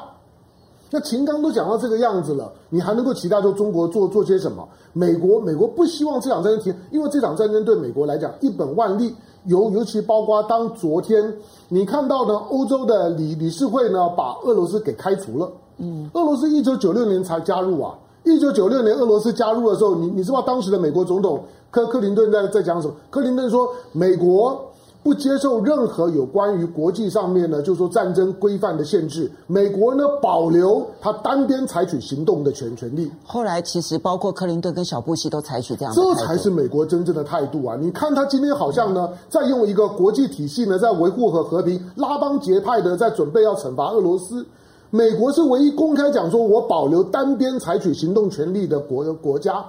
[0.89, 4.67] 那秦刚都讲到这个样子了，你还能够期待说中国做做些什么？
[4.93, 9.13] 美国美国不希望这场战争停，因为这场战争对美国来讲一本万利。
[9.45, 11.34] 尤尤其包括当昨天
[11.69, 15.50] 你看到呢，欧洲的理理事会呢把俄罗斯给开除了。
[15.78, 22.93] 嗯，俄罗斯一九九六年才加入啊，一九九六年俄罗斯加入的时候，你你知道当时的美国总统克克林顿在在讲什么？
[23.10, 24.62] 克林顿说美国。
[25.08, 29.32] 不接受任何有关于国际上面呢，就是说战争规范的限制。
[29.48, 33.10] 美国呢，保留他单边采取行动的权权利。
[33.24, 37.78] 后来其实包括克林顿跟小布希都采取这样的，这才是美国真正的态度啊！
[37.80, 44.46] 你看他今天好像呢，在用一个国际体系呢，在维护和和平，拉帮结派的在准备要惩罚俄罗斯。
[44.89, 49.63] 美国是唯一公开讲说我保留单边采取行动权利的国国家。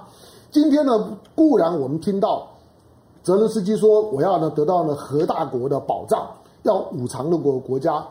[0.51, 2.45] 今天呢，固然我们听到。
[3.29, 6.27] 泽伦斯基说：“我要呢得到呢核大国的保障，
[6.63, 8.03] 要五常的国国家，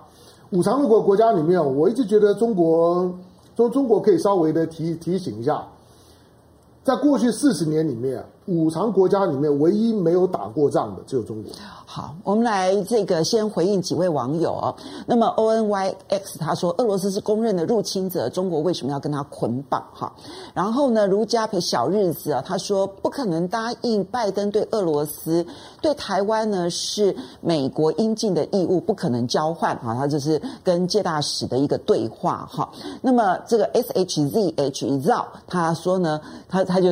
[0.51, 3.13] 五常的国国家里面，我一直觉得中国
[3.57, 5.67] 说中国可以稍微的提提醒一下，
[6.85, 11.53] 在过去四十年里面，五常国家里面唯一没有打过仗的只有中国。”
[11.91, 14.75] 好，我们来这个先回应几位网友啊。
[15.07, 19.83] 那么 O N Y X 他说，俄罗斯是公认的入侵者，中国为什么要跟他捆绑？
[19.95, 20.13] 哈，
[20.53, 25.45] 然后呢，如家陪小日子啊，他说不可能答应拜登对俄罗斯、
[25.81, 29.95] 对台湾呢是美国应尽的义务，不可能交换啊。
[29.95, 32.71] 他就是跟介大使的一个对话哈。
[33.01, 35.13] 那么这个 S H Z H Z
[35.47, 36.91] 他说呢，他他就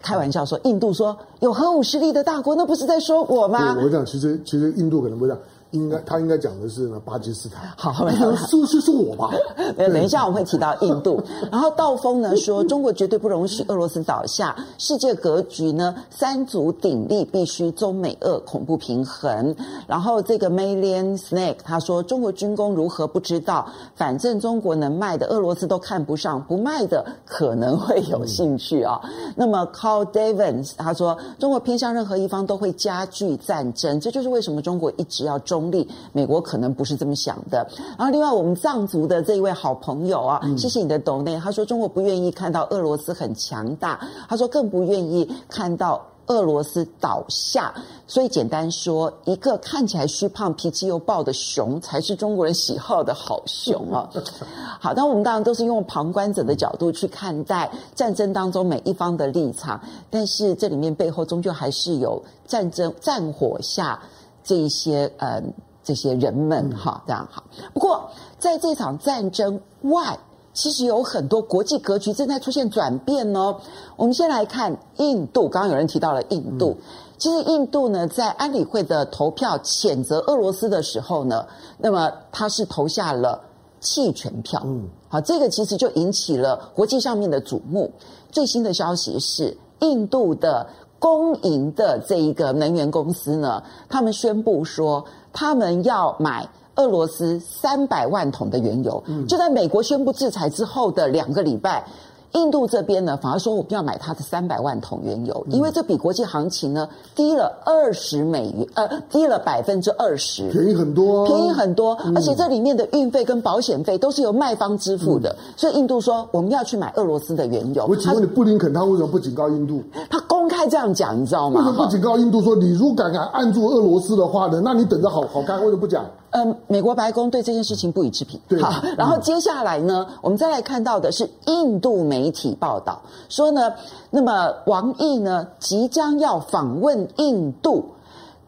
[0.00, 3.76] 开玩笑说，印度说有核武实力的大国，那不是在说我吗？
[3.80, 5.40] 我讲其实其实印度可能不这样，
[5.72, 7.72] 应该他应该讲的是呢巴基斯坦。
[7.76, 9.30] 好，没有， 是不是是我吧？
[9.76, 11.22] 等一下我们会提到印度。
[11.50, 19.54] 然后道峰呢说，中国绝对不容许俄罗斯倒下，世界格局呢三足鼎立，必须中美俄恐怖平衡。
[19.86, 23.70] 然后这个 Million Snake 他说，中国军工如何不知道？
[23.94, 29.00] 反正中国能卖的，俄罗斯都看不上；不卖的可能会有兴趣啊。
[29.04, 35.59] 嗯、那么 Carl Davins 他说，中国偏向任何一方都会加剧战争，这就是为什么中国一直要中。
[35.60, 37.66] 中立，美国可能不是这么想的。
[37.98, 41.38] 然后，另外我们藏族的这一位好朋友啊，嗯、谢谢你的 donate。
[41.38, 47.74] 他说，中国不愿意看到俄罗斯很强大，他说更不愿意看到俄罗斯倒下。
[48.06, 54.08] 所以，简单说，一个看起来虚胖、脾气又暴的熊，才是中国人喜好的好熊啊。
[54.80, 64.00] 好，那我们当然都是用旁观者的角度去看待战争当中每一方的立场，但是这里面背后终究还是有战争战火下。
[64.42, 65.42] 这一些呃，
[65.82, 67.42] 这些人们哈，这样哈。
[67.72, 70.18] 不过，在这场战争外，
[70.52, 73.60] 其实有很多国际格局正在出现转变哦。
[73.96, 76.76] 我们先来看印度，刚刚有人提到了印度。
[77.18, 81.46] 其实印度呢，在安理会的投票谴责俄罗斯的时候呢，
[81.78, 83.40] 那么他是投下了
[83.80, 84.60] 弃权票。
[84.64, 87.90] 嗯，好，这个其实就引起了国际上面的瞩目。
[88.30, 90.66] 最新的消息是，印度的。
[91.00, 101.84] 公营的这一个能源公司呢，他们宣布说，他们要买俄罗斯三百万桶的原油，嗯、就在美国宣布制裁之后的两个礼拜。
[102.32, 117.84] 印度这边呢，反而说我们要买它的三百万桶原油，因为这比国际行情呢低了二十美元，呃，低了百分之二十，便宜很多，便宜很多，而且这里面的运费跟保险费都是由卖方支付的，所以印度说我们要去买俄罗斯的原油。
[117.88, 119.82] 我请问你，布林肯他为什么不警告印度？
[120.08, 121.60] 他公开这样讲，你知道吗？
[121.60, 124.60] 为什么不警告印度说，你如果敢敢按住俄罗斯的话呢？
[124.64, 126.04] 那你等着好好看，为什么不讲？
[126.30, 128.40] 嗯，美国白宫对这件事情不予置评。
[128.46, 133.72] 对，好，然后接下来呢，我们再来看到的是印度媒体报道说呢，
[134.10, 137.84] 那么王毅呢即将要访问印度，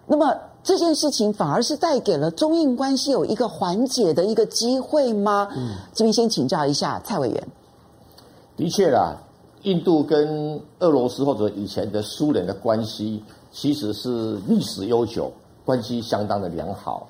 [0.06, 5.48] 那么这件事情反而是带给了中印关系有一个缓解的一个机会吗？
[5.56, 7.48] 嗯，这边先请教一下蔡委员。
[8.56, 9.16] 的确啦，
[9.62, 15.32] 印度跟俄罗斯或者以前的苏联的关系其实是历史悠久，
[15.64, 17.08] 关系相当的良好。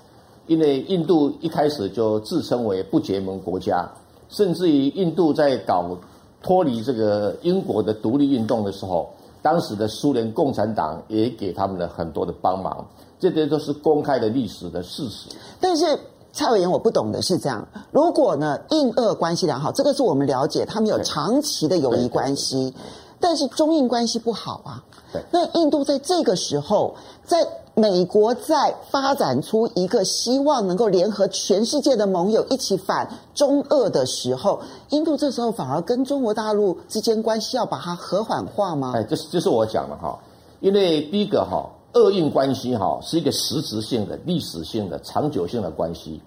[0.53, 3.91] 因为印度一开始就自称为不结盟国家，
[4.29, 5.97] 甚至于印度在搞
[6.43, 9.09] 脱离这个英国的独立运动的时候，
[9.41, 12.87] 当时的苏联共产党也给他们了很多的帮忙，
[13.19, 15.31] 这些都是公开的历史的事实。
[15.59, 15.99] 但是
[16.35, 22.75] 蔡委员，我不懂的是这样：如果呢印俄关系良好，这个是我们了解，他们有长期的友谊关系，
[23.19, 24.85] 但是中印关系不好啊。
[25.15, 27.39] 对，那印度在这个时候在。
[27.75, 38.93] 美国在发展出一个希望能够联合全世界的盟友一起反中俄的时候，印度这时候反而跟中国大陆之间关系要把它和缓化吗？
[38.95, 40.19] 哎，这是这是我讲的哈，
[40.61, 46.21] 因为第一个哈，俄印关系哈是一个实质性的、历史性的、长久性的关系，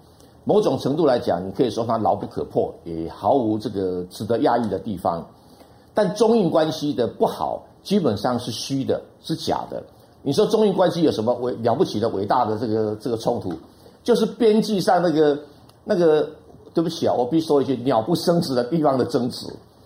[0.45, 5.23] 某种程度来讲，你可以说它牢不可破，也毫无这个值得压抑的地方。
[5.93, 9.83] 但中印关系的不好，基本上是虚的，是假的。
[10.25, 13.53] 你说中印关系有什么伟了不起的伟大的这个这个冲突？
[14.03, 15.37] 就是边际上那个
[15.83, 16.27] 那个，
[16.73, 19.45] 对不起啊，我必须说一句鸟不生殖的地方的争执。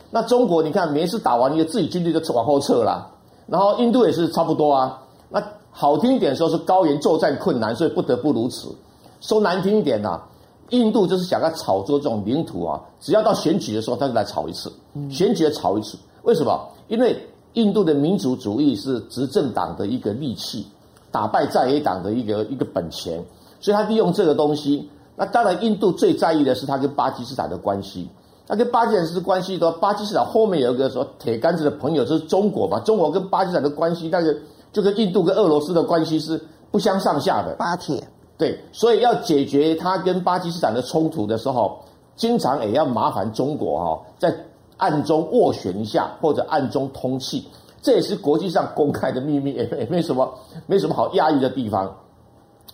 [0.09, 3.11] 那中国你看每一次打完一个自己军队就往后撤了，
[3.47, 5.03] 然后印度也是差不多啊。
[5.27, 8.73] 那好听一点说是高原作战困难，所以不得不如此。
[9.19, 10.27] 说难听一点呐、啊，
[10.69, 14.71] 印度就是想要炒作这种领土啊，只要到选举的时候他就来炒一次，
[15.09, 15.97] 选举炒一次。
[16.23, 16.65] 为什么？
[16.87, 17.21] 因为。
[17.53, 20.67] 印度的民族主义是执政党的一个利器，
[21.11, 23.23] 打败在野党的一个一个本钱，
[23.59, 24.87] 所以他利用这个东西。
[25.15, 28.07] 那当然，印度最在意的是他跟巴基斯坦的关系。
[28.47, 32.79] 那跟巴基斯坦是关系的，巴基斯坦后面有一个说铁杆子的朋友，就是中国嘛。
[32.81, 34.35] 中国跟巴基斯坦的关系，那个
[34.71, 36.39] 就跟印度跟俄罗斯的关系是
[36.71, 37.55] 不相上下的。
[37.55, 38.07] 巴铁
[38.37, 41.79] 对，所以要解决他跟巴基斯坦的冲突的时候，
[42.15, 44.33] 经常也要麻烦中国哈，在。
[44.79, 47.47] 暗中斡旋一下，或者暗中通气，
[47.83, 50.33] 这也是国际上公开的秘密，也也没什么，
[50.65, 51.95] 没什么好压抑的地方。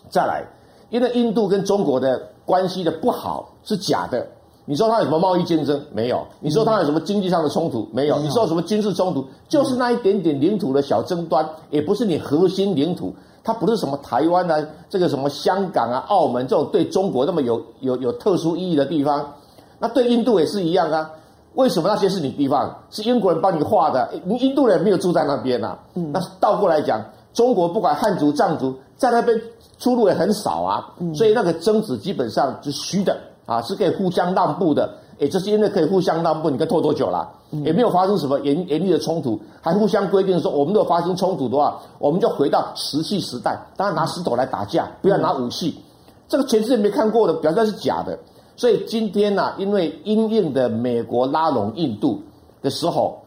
[0.10, 0.46] 再来，
[0.90, 4.26] 因为印度跟中国的关系的不好是假的。
[4.68, 5.80] 你说他有什么贸易竞争？
[5.92, 6.26] 没有。
[6.40, 7.88] 你说他有什么经济上的冲突？
[7.92, 8.18] 没有。
[8.18, 9.24] 你说有什么军事冲突？
[9.48, 13.14] 就是那一点点领土的小争端，也不是你核心领土。
[13.44, 19.34] 它不是什么台湾啊，这个什么香港啊、澳门这种对中国那么有有有特殊意义的地方。
[19.78, 21.12] 那对印度也是一样啊。
[21.56, 22.74] 为什么那些是你地方？
[22.90, 24.10] 是英国人帮你画的？
[24.24, 25.80] 你印度人没有住在那边呐、啊。
[25.96, 27.02] 嗯、那倒过来讲，
[27.34, 29.40] 中国不管汉族、藏族，在那边
[29.80, 34.94] 出入也很少啊，所以那个争执基本上是虚的啊，是可以互相让步的。
[35.18, 37.30] 哎，这是因为可以互相让步，你看拖多久了？
[37.64, 45.80] 也没有发生什么严严厉的冲突，还互相规定说，我们如果发生冲突的话，我们就回到石器时代，当然拿石头来打架，不要拿武器。
[46.28, 48.20] 这个全世界没看过的，表示是假的。
[48.56, 52.22] 所以今天呢、啊，因为因应的美国拉拢印度
[52.62, 53.18] 的时候，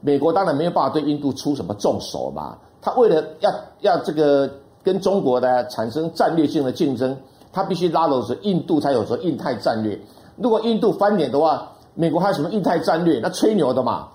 [0.00, 2.58] 美国当然没有办法对印度出什么重手嘛。
[2.82, 3.50] 他为了要
[3.80, 4.50] 要这个
[4.82, 7.16] 跟中国呢产生战略性的竞争，
[7.52, 9.98] 他必须拉拢着印度才有说印太战略。
[10.36, 13.20] 如果印度翻脸的话，美国还有什么印太战略？
[13.20, 14.08] 那吹牛的嘛。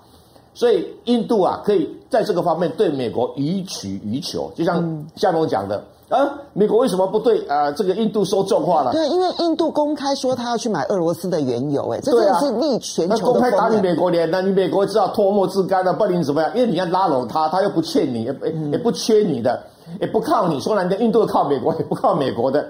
[0.52, 8.90] 所以印度啊，可以在这个方面对美国予取予求，就像夏龙讲的啊，美国为什么不对啊这个印度说重话呢？
[8.92, 13.20] 对，因为印度公开说他要去买俄罗斯的原油，哎，这真的是逆全球的。
[13.20, 16.50] 那公开打你美国脸，那你美国知道唾沫自干了，不然怎么样？
[16.54, 18.34] 因为你要拉拢他，他又不欠你，也
[18.72, 19.62] 也不缺你的，
[20.00, 20.60] 也不靠你。
[20.60, 22.66] 说难听，印度靠美国， 也不靠美国的。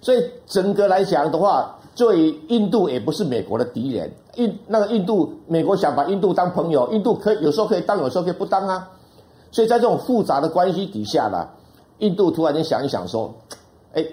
[0.00, 1.74] 所以整个来讲的话。
[1.94, 8.88] 所以印度也不是美国的敌人，印那个印度，美国想把印度当朋友，印度可以有时候可以当，有时候可以不当啊。
[9.50, 11.44] 所以在这种复杂的关系底下呢，
[11.98, 13.34] 印度突然间想一想说，
[13.92, 14.04] 哎，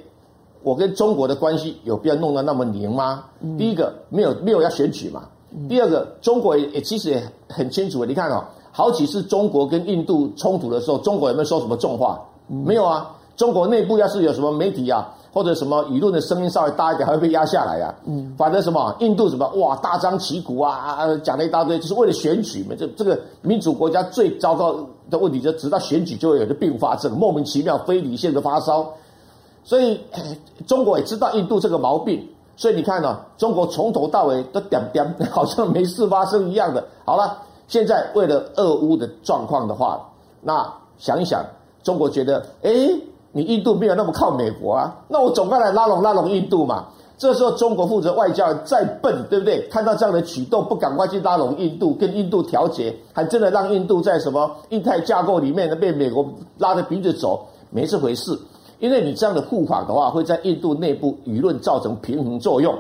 [0.64, 3.26] 我跟中国的关系有必要弄得那么凝吗？
[3.58, 5.24] 第一个没有没有要选举嘛，
[5.70, 12.20] 第二个中国也也其实也很清楚，你看哦，好几次中国跟印度冲突的时候，中国有没有说什么重话？
[12.48, 15.14] 没有啊，中国内部要是有什么媒体啊。
[15.36, 18.08] 或者什么舆论的声音稍微大一点，还会被压下来呀、啊。
[18.08, 22.74] 嗯，反正什么印度什么哇，大张旗鼓啊，讲了一大堆，就是为了选举嘛。
[22.80, 24.74] 这这个民主国家最糟糕
[25.10, 28.90] 的问题，就直到选举就会有个并发症，莫名其妙非理性的发烧。
[29.66, 30.00] 所以
[30.66, 32.26] 中国也知道印度这个毛病，
[32.56, 36.82] 所以你看呢、啊，中国从头到尾都点点，好像没事发生一样的。
[37.04, 40.00] 好了，现在为了俄乌的状况的话，
[40.42, 40.66] 那
[40.98, 41.44] 想一想，
[41.84, 42.72] 中国觉得哎。
[42.72, 43.02] 诶
[43.36, 46.86] 你印度没有那么靠美国啊，那我总该来拉拢拉拢印度嘛。
[47.18, 49.68] 这时候中国负责外交再笨，对不对？
[49.68, 56.26] 看到这样的举动，不赶快去拉拢印度，跟印度调节，还真的让印度在什么印太架构里面呢被美国
[56.60, 58.40] 拉着鼻子走，没这回事。
[58.80, 62.74] 因为你这样的护法的话，会在印度内部舆论造成平衡作用，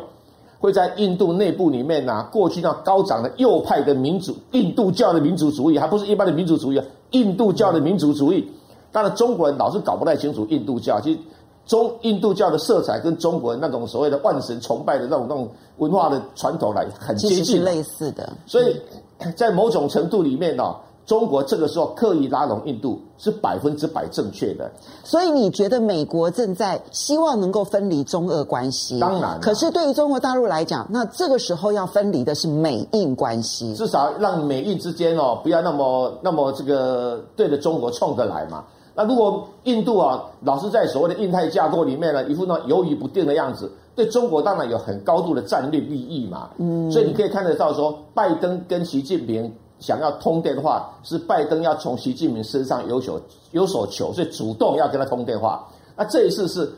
[0.61, 8.49] 会在印度内部里面呢，过去那高涨的右派的民主印度教的民族主义，还不是一般的民族主义啊，印度教的民族主义。
[8.95, 11.01] 当然，中国人老是搞不太清楚印度教。
[11.01, 11.19] 其实，
[11.65, 18.31] 中印度教的色彩跟中国人那种所谓的万神崇拜的那种那种文化的传统来很接近，类似的。
[18.45, 18.79] 所以
[19.35, 20.73] 在某种程度里面呢，
[21.05, 24.71] 中国这个时候刻意拉拢印度是百分之百正确的。
[25.03, 28.97] 所以你觉得美国正在希望能够分离中俄关系？
[28.99, 29.37] 当然。
[29.41, 38.63] 可是对于中国大陆来讲，那这个时候要分离的是美印关系，至少让美印之间哦不要那么那么这个对着中国冲着来嘛。
[38.97, 46.49] 那如果印度啊老是在所谓的印太架构里面呢，一副那犹豫不定的样子，对中国当然有很高度的战略利益嘛。
[46.57, 53.19] 嗯，所以你可以看得到说，拜登跟习近平想要通电话，是拜登要从习近平身上有所
[53.51, 55.67] 有所求，所以主动要跟他通电话。
[55.97, 56.71] 那这一次是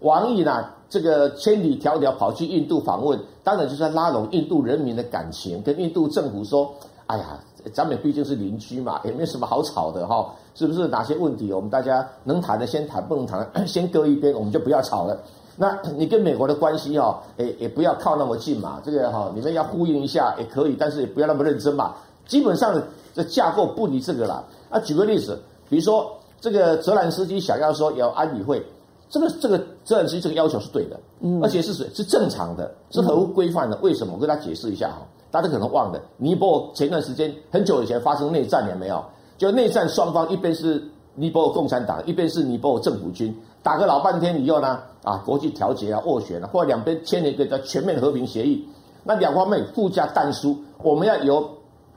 [0.00, 6.74] 王毅呢，这个千里迢迢跑去印度访问，当然就是在拉拢印度人民的感情，跟印度政府说，
[7.06, 7.38] 哎呀。
[7.72, 10.88] 咱们毕竟是邻居嘛，也没什么好吵的哈，是不是？
[10.88, 15.16] 哪些问题我们大家能谈的先谈，不能谈的 先搁一边，我们就不要吵了。
[15.56, 21.94] 那你跟美国的关系哈，也也不要靠那么近嘛，这个哈，你们要呼应一下也可以，但是也不要那么认真嘛。
[22.26, 22.80] 基本上
[23.12, 24.42] 这架构不离这个啦。
[24.70, 25.38] 啊，举个例子，
[25.68, 28.64] 比如说这个泽兰斯基想要说要安理会，
[29.08, 33.76] 这个这个泽兰斯基这个要求是对的，嗯，而且是是正常的，是合乎规范的。
[33.82, 34.14] 为什么？
[34.14, 35.02] 我跟他解释一下哈。
[35.30, 39.04] 大家可能忘了，尼泊尔前段时间很久以前发生内战，了没有？
[39.38, 40.82] 就内战双方一边是
[41.14, 48.66] 尼泊尔共产党，一边是尼泊尔政府军，打个老半天以后呢，啊，国际调解啊，斡旋啊，或者两边签了一个叫全面和平协议。
[49.02, 51.48] 那两方面附加但书，我们要由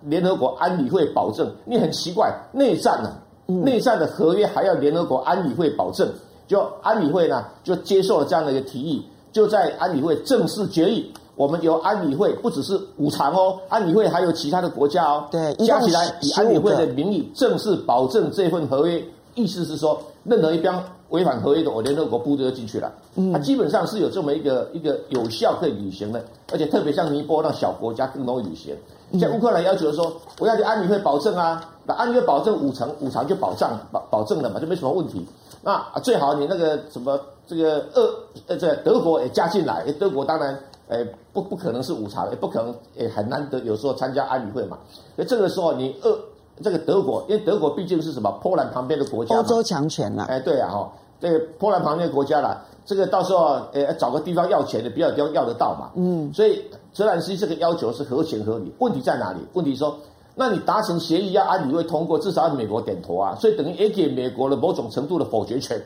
[0.02, 1.52] 联合国安理会保证。
[1.66, 6.08] 你很奇怪，内战呢、啊，内战的合约还要联合国安理会保证，
[6.48, 11.12] 就安理会呢就接受了这样的一个提议，就在安理会正式决议。
[11.36, 19.04] 我们由安理会不只是五常哦，安理会还有其他的国家哦，对，加起来以安理会的名义正式保证这份合约，
[19.34, 20.72] 意思是说，任何一边
[21.10, 22.92] 违反合约的，我联合国部队就进去了。
[23.16, 28.76] 嗯，它基本上是有这么一个一个有效可以履行的，而且特别像尼泊尔那小国家更容易履行。
[29.20, 35.26] 像乌克兰要求说，我要去安理会保证啊，那安理会保证五成，五常就保障保保证了嘛，就没什么问题。
[35.64, 38.08] 那最好你那个什么这个俄
[38.48, 40.56] 呃这德国也加进来，德国当然。
[40.94, 44.78] 诶，不不可能是五茶，也不可能，诶，很难得有时候参加安理会嘛。
[45.16, 46.18] 那这个时候，你俄
[46.62, 50.26] 这个德国，因为德国毕竟是什么波兰旁边的国家，欧洲强权了。
[50.26, 55.90] 哎，对啊，哈，这个波兰旁边的国家啦，这个到时候呃找个地方要钱的，比较要要得到嘛。
[55.96, 56.64] 嗯，所以
[56.94, 58.72] 泽兰斯基这个要求是合情合理。
[58.80, 59.40] 问题在哪里？
[59.54, 59.98] 问题说，
[60.36, 65.82] 那你达成协议要安理会通过，至少要美国点头啊，所以等于也给美国了某种程度的否决权。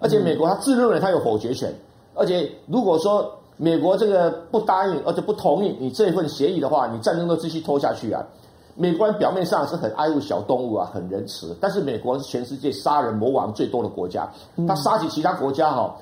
[0.00, 1.72] 而且美国他自认为他有否决权，
[2.14, 8.22] 而且如果说美国这个不答应，而且不同意你这份协议的话，你战争都继续拖下去啊。
[8.76, 14.28] 美国表面上是很爱护小动物啊，很仁慈，但是美国是全世界杀人魔王最多的国家，
[14.66, 15.94] 他杀起其他国家哈，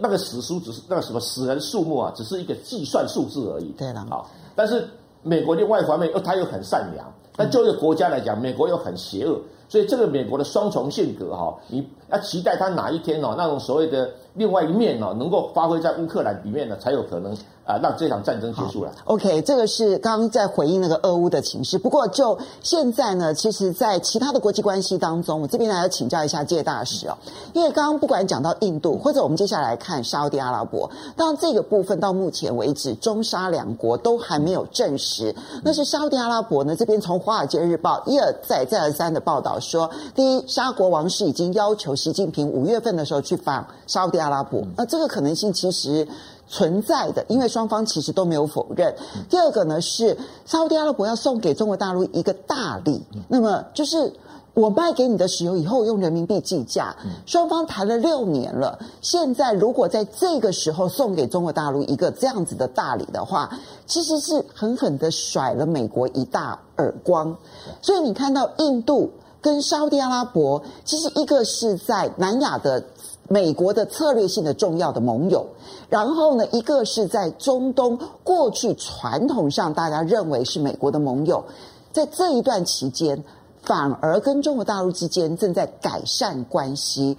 [0.00, 3.66] 那个死书只是那个什么死人数目啊，只是一个计算数字而已。
[3.78, 4.84] 对了，好，但是
[5.22, 17.36] 美国另外一方面又他又很善良，但就一个国家来讲，美国又很邪恶，所以这个美国的双重性格哈，你要期待他哪一天哦，那种所谓的另外一面哦，能够发挥在乌克兰里面呢，才有可能。
[17.66, 18.92] 啊，让这场战争结束了。
[19.06, 21.76] OK，这个是刚刚在回应那个俄乌的情势。
[21.76, 27.18] 不过就现在呢，其实，在其他的国际关系当中，我这边来要请教一下介大使哦。
[27.54, 35.34] 因为刚刚不管讲到印度，或者我们接下来看沙乌地阿拉伯，当这个部分到目前为止，中沙两国都还没有证实。
[35.64, 44.62] 那是沙乌地阿拉伯呢，这边从《华尔街日报》一而再、再而三的报道说，第一，沙国王室已经要求习近平五月份的时候去访沙乌地阿拉伯。
[44.76, 46.06] 那这个可能性其实。
[46.48, 48.94] 存在的，因为双方其实都没有否认。
[49.28, 54.12] 第二个呢是沙乌地阿拉伯要送给中国大陆一个大礼，那么就是
[54.54, 56.94] 我卖给你的石油以后用人民币计价。
[57.26, 63.50] 双方谈了六年了，现在如果在这个时候送给中国大陆一个这样子的大礼的话，
[63.84, 67.36] 其实是狠狠的甩了美国一大耳光。
[67.82, 69.10] 所以你看到印度
[69.40, 72.84] 跟沙乌地阿拉伯，其实一个是在南亚的。
[73.28, 75.46] 美国的策略性的重要的盟友，
[75.88, 81.44] 然后呢，一个是在中东过去传统上大家认为是美国的盟友，
[81.92, 83.22] 在这一段期间，
[83.62, 87.16] 反而跟中国大陆之间正在改善关系，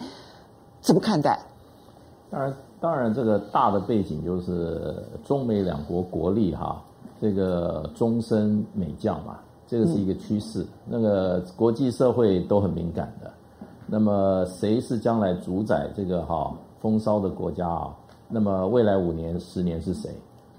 [0.81, 1.39] 怎么看待？
[2.29, 6.81] 当然，当然，这个大的背景就是中美两国国力哈，
[7.21, 13.31] 这个终身美将嘛，这个是一个趋势，那个国际社会都很敏感的。
[13.87, 17.95] 那么谁是将来主宰这个哈风骚的国家啊？
[18.29, 20.11] 那么未来五年、十年是谁？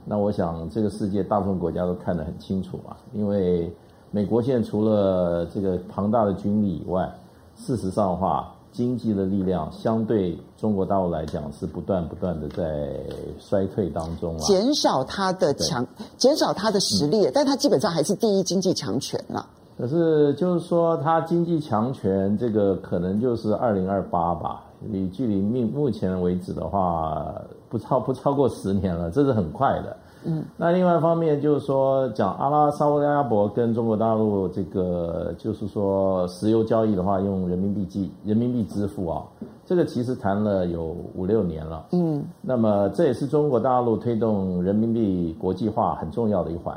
[0.06, 2.96] 那我想这个世界大部分国家都看得很清楚嘛。
[3.12, 3.70] 因为
[4.10, 7.12] 美国现在除了这个庞大的军力以外，
[7.56, 12.98] 事实上的话，经济的力量相对中国大陆来讲是不断不断的在
[13.38, 19.46] 衰退当中啊，减少它的强，减少它的实力，嗯、但它基本上还是第一经济强权了。
[19.78, 24.64] 可是，就是说，它经济强权这个可能就是二零二八吧。
[24.80, 27.32] 你距离目目前为止的话，
[27.68, 29.96] 不超不超过十年了，这是很快的。
[30.24, 30.44] 嗯。
[30.56, 39.22] 那另外一方面就是说，讲阿拉沙乌拉伯跟中国大陆这个，就是说石油交易的话，用人民币计人民币支付啊，
[39.64, 41.86] 这个其实谈了有五六年了。
[41.92, 42.24] 嗯。
[42.42, 46.76] 那么这也是中国大陆推动人民币国际化很重要的一环。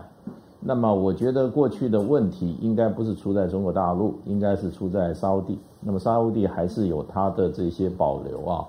[0.64, 5.58] 那么我觉得过去的问题应该不是出在中国大陆，应该是出在沙乌地。
[5.80, 8.64] 那么沙乌地还是有它的这些保留啊。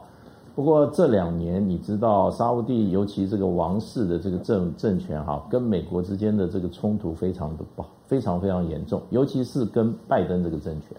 [0.55, 10.97] 不过这两年你知道沙乌地，尤其这个王室的这个政政权哈，跟美国之间的这个冲突非常的不好非常非常严重，尤其是跟拜登这个政权。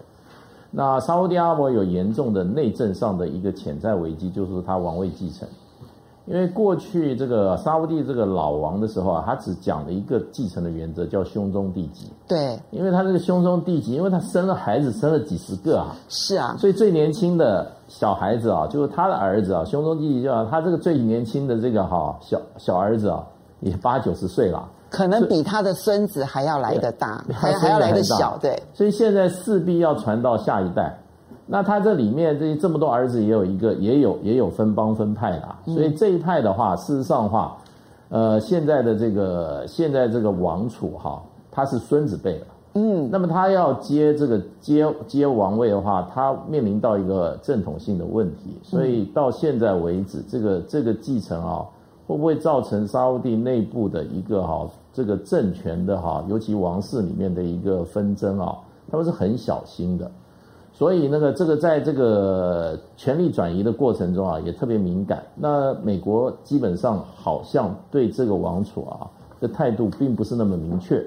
[0.70, 5.48] 那沙乌地阿拉伯有严重的内政上的一个潜在危机，就是他王位继承。
[6.26, 12.10] 因为过去这个沙乌地这个老王的时候啊，他只讲了一个继承的原则，叫兄终弟及。
[12.26, 15.94] 对，因为他这个兄终弟及，因为他生了孩子，生了几十个啊。
[16.08, 16.56] 是啊。
[16.58, 23.22] 所以最年轻的小孩子啊，就是他的儿子啊，兄终弟及，就他这个最年轻的这个哈小小儿子啊，
[23.60, 24.66] 也八九十岁了。
[24.88, 28.62] 可能比他的孙子还要来得大，还还要来得小，对。
[28.72, 30.96] 所以现在势必要传到下一代。
[31.46, 37.54] 那他这里面这这么多儿子，也有一个，也有也有分帮分派的，所以这一派的话，事实上的话，
[38.08, 51.62] 呃，现在的这个现在这个王储哈，他是孙子辈了，嗯，那么他要接这个接接王位的话，他面临到一个正统性的问题，所以到现在为止，这个这个继承啊，
[52.06, 58.56] 会不会造成沙乌地内部的一个哈这个政权的哈，尤其王室里面的一个纷争啊，
[58.90, 60.10] 他们是很小心的。
[60.76, 65.22] 所以那个这个在这个权力转移的过程中啊，也特别敏感。
[65.36, 69.06] 那美国基本上好像对这个王储啊
[69.40, 71.00] 的态度并不是那么明确。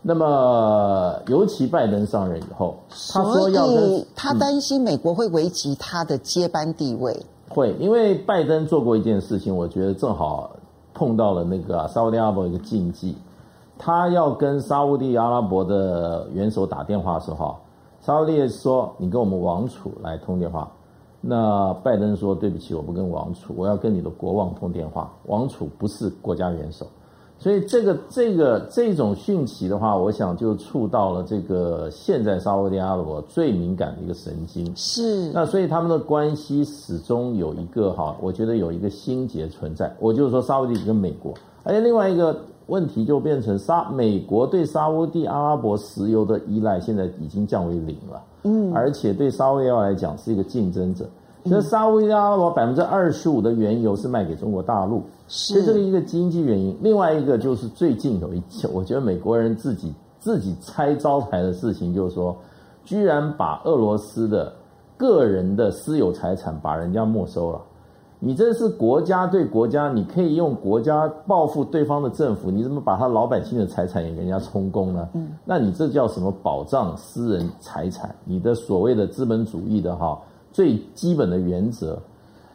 [0.00, 2.76] 那么尤其拜登上任以后，
[3.12, 7.12] 他说要跟他担心美国会危及他的接班地位。
[7.12, 10.50] 嗯、会，因为拜登做过一件事情，我觉得正好
[10.94, 13.14] 碰到了那个沙乌地阿拉伯一个禁忌。
[13.78, 17.54] 他要跟沙乌地阿拉伯的元首打电话的时候。
[18.04, 20.70] 沙乌地说你跟我们王储来通电话，
[21.22, 25.10] 那拜登说对不起，我不跟王储，我要跟你的国王通电话。
[25.24, 26.86] 王储不是国家元首。
[27.38, 34.70] 所以这个这个这种讯息的话，我想就触到了这个现在沙乌地阿拉伯最敏感的一个神经。
[34.76, 35.32] 是。
[35.32, 39.90] 那所以他们的关系始终有一个哈，我觉得有一个心结存在。
[39.98, 41.32] 我就是说沙乌地跟美国，
[41.62, 48.22] 而且另外一个问题就变成沙美国对沙乌地阿拉伯石油的依赖现在已经降为零了。
[48.44, 48.72] 嗯。
[48.72, 51.04] 而且对沙乌地来讲是一个竞争者。
[51.46, 56.74] 那沙乌地阿拉伯百分之二十五的原油是卖给中国大陆，是这个一个经济原因。
[56.80, 62.34] 另外一个就是最近有一件，我觉得美国人自己自己拆招牌的事情，就是说，
[62.82, 64.50] 居然把俄罗斯的
[64.96, 67.60] 个人的私有财产把人家没收了。
[68.26, 75.06] 你这是国家对国家，你可以用国家报复对方的政府，你怎么把他老百姓的财产也给人家充公呢？
[75.12, 78.14] 嗯，那你这叫什么保障私人财产？
[78.24, 80.18] 你的所谓的资本主义的哈？
[80.52, 81.98] 最基本的原则，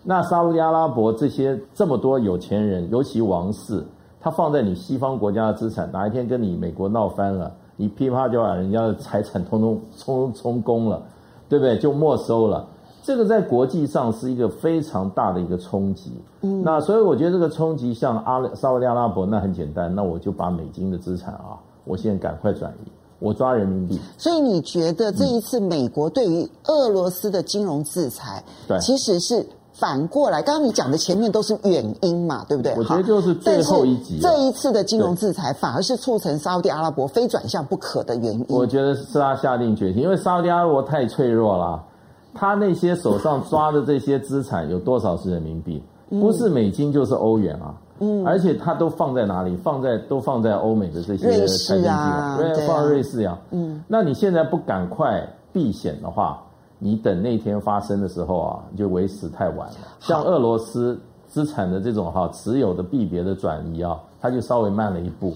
[0.01, 3.85] 那沙乌地阿拉伯这些这么多有钱人，尤其王室，
[4.19, 10.99] 他放在你西方国家的资产，哪一天跟你美国闹翻了，你噼啪就把人家的财产通通充充公了，
[11.47, 11.77] 对不对？
[11.77, 12.65] 就没收了。
[13.03, 16.11] 这个在国际上是一个非常大的一个冲击。
[16.41, 22.91] 嗯，那所以我觉得这个冲击，像阿沙乌地阿拉伯，那很简单，那我就把美金的资产啊，我现在赶快转移。
[23.21, 30.41] 我抓人民币，所以你觉得这一次美国对于俄罗斯的金融制裁，对，其实是反过来。
[30.41, 32.73] 刚刚你讲的前面都是原因嘛，对不对？
[32.77, 34.19] 我觉得就是最后一集。
[34.21, 38.45] 这一次的金融制裁反而是促成沙乌地阿拉伯非转向不可的原因。
[38.47, 41.83] 我觉得是他下定决心，因为沙乌地阿拉伯太脆弱了，
[42.33, 45.83] 他那些手上抓的这些资产有多少是人民币？
[46.09, 47.73] 不是美金就是欧元啊。
[48.01, 49.57] 嗯，而且它都放在哪里？
[49.57, 53.37] 放在都放在欧美的这些财经地方，对，放在瑞士呀。
[53.51, 55.21] 嗯，那你现在不赶快
[55.51, 56.41] 避险的话，
[56.77, 59.75] 你等那天发生的时候啊，就为时太晚了。
[59.99, 65.33] 像俄罗斯资产的这种哈持有的币别的转移啊，它就稍微慢了一步。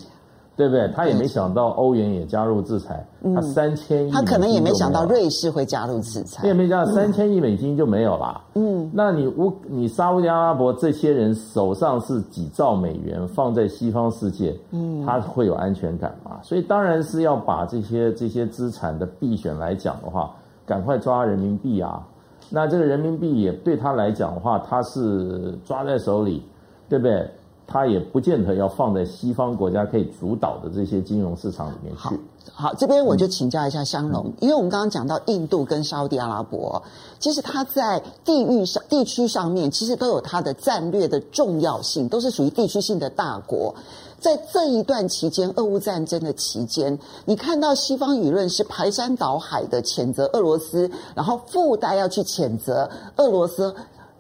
[0.56, 0.88] 对不对？
[0.96, 8.40] 他也没想到欧元也加入制裁，嗯、他三千亿，他可能也没想到瑞士会加入制裁，也没想到三千亿美金就没有了。
[8.54, 16.40] 嗯，那你乌你沙乌地阿拉伯这些人手上是几兆美元放在西方世界，嗯，他会有安全感吗？
[16.44, 20.32] 所以当然是要把这些这些资产的避险来讲的话，
[20.66, 22.06] 赶快抓人民币啊。
[22.50, 26.44] 那这个人民币也对他来讲的话，他是抓在手里，
[26.88, 27.28] 对不对？
[27.66, 32.00] 它也不见得要放在西方国家可以主导的这些金融市场里面去。
[32.00, 32.14] 好，
[32.54, 36.82] 好，这边我就请教一下香龙，因为我们刚刚讲到印度跟沙乌地阿拉伯，
[37.20, 43.74] 其实它在地域上、地区上面，其实都有它的战略的重要性，都是属于地区性的大国。
[44.20, 53.74] 在这一段期间，俄乌战争的期间，你看到西方舆论是排山倒海的谴责俄罗斯，然后附带要去谴责俄罗斯。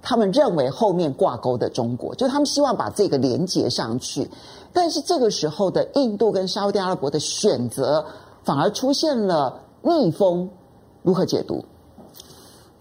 [0.06, 4.30] 他们认为后面挂钩的中国，就他们希望把这个连接上去，
[4.74, 8.04] 但是这个时候的印度跟沙乌地阿拉伯的选择
[8.44, 10.50] 反而出现了逆风，
[11.04, 11.64] 如何解读？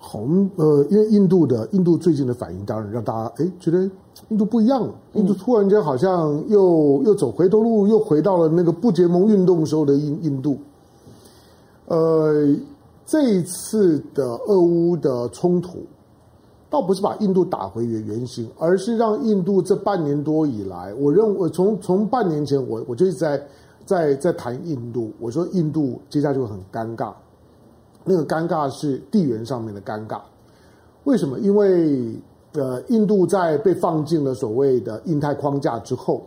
[0.01, 0.19] 好，
[0.57, 3.89] 呃，因为印度的印度最近的反应，当然让大家哎觉得
[4.29, 10.59] 印度不一样，印度突然间好像又又走回头路，又回到了那个不结盟运动时候的印印度。
[11.87, 12.53] 呃，
[13.07, 15.79] 这一次的俄乌的冲突。
[16.73, 23.47] 倒不是把印度打回原原形，而是让印度这半年多以来，我认为从从半年前我我就一直在
[23.85, 27.13] 在在谈印度，我说印度接下来就会很尴尬，
[28.05, 30.19] 那个尴尬是地缘上面的尴尬。
[31.05, 31.39] 为什么？
[31.41, 32.15] 因为
[32.55, 36.23] 呃，印度在被放进了所谓的印太框架之后，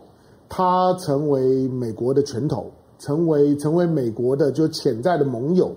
[0.48, 2.70] 它成为美国的拳头，
[3.00, 5.74] 成为成为美国的就潜在的盟友。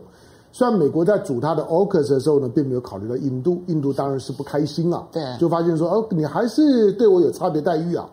[0.52, 8.10] 虽然美国在组他的 AUKUS 的时候呢，并没有考虑到印度，印度当然是不开心啊，对，就发现说，哦，你还是对我有差别待遇啊。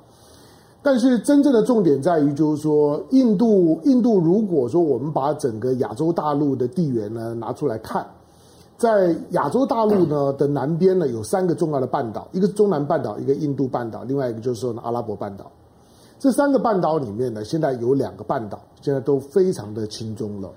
[0.83, 8.07] 但是真正的重点在于，就是说，印度，印度如果说我们把整个亚洲大陆的地缘呢拿出来看，
[8.77, 15.51] 在亚洲大陆呢的南边呢有三个重要的半岛，一个是中南半岛，一个印度半岛，另外一个就是说呢阿拉伯半岛。
[16.19, 20.51] 这三个半岛里面呢，现在有两个半岛现在都非常的轻中了。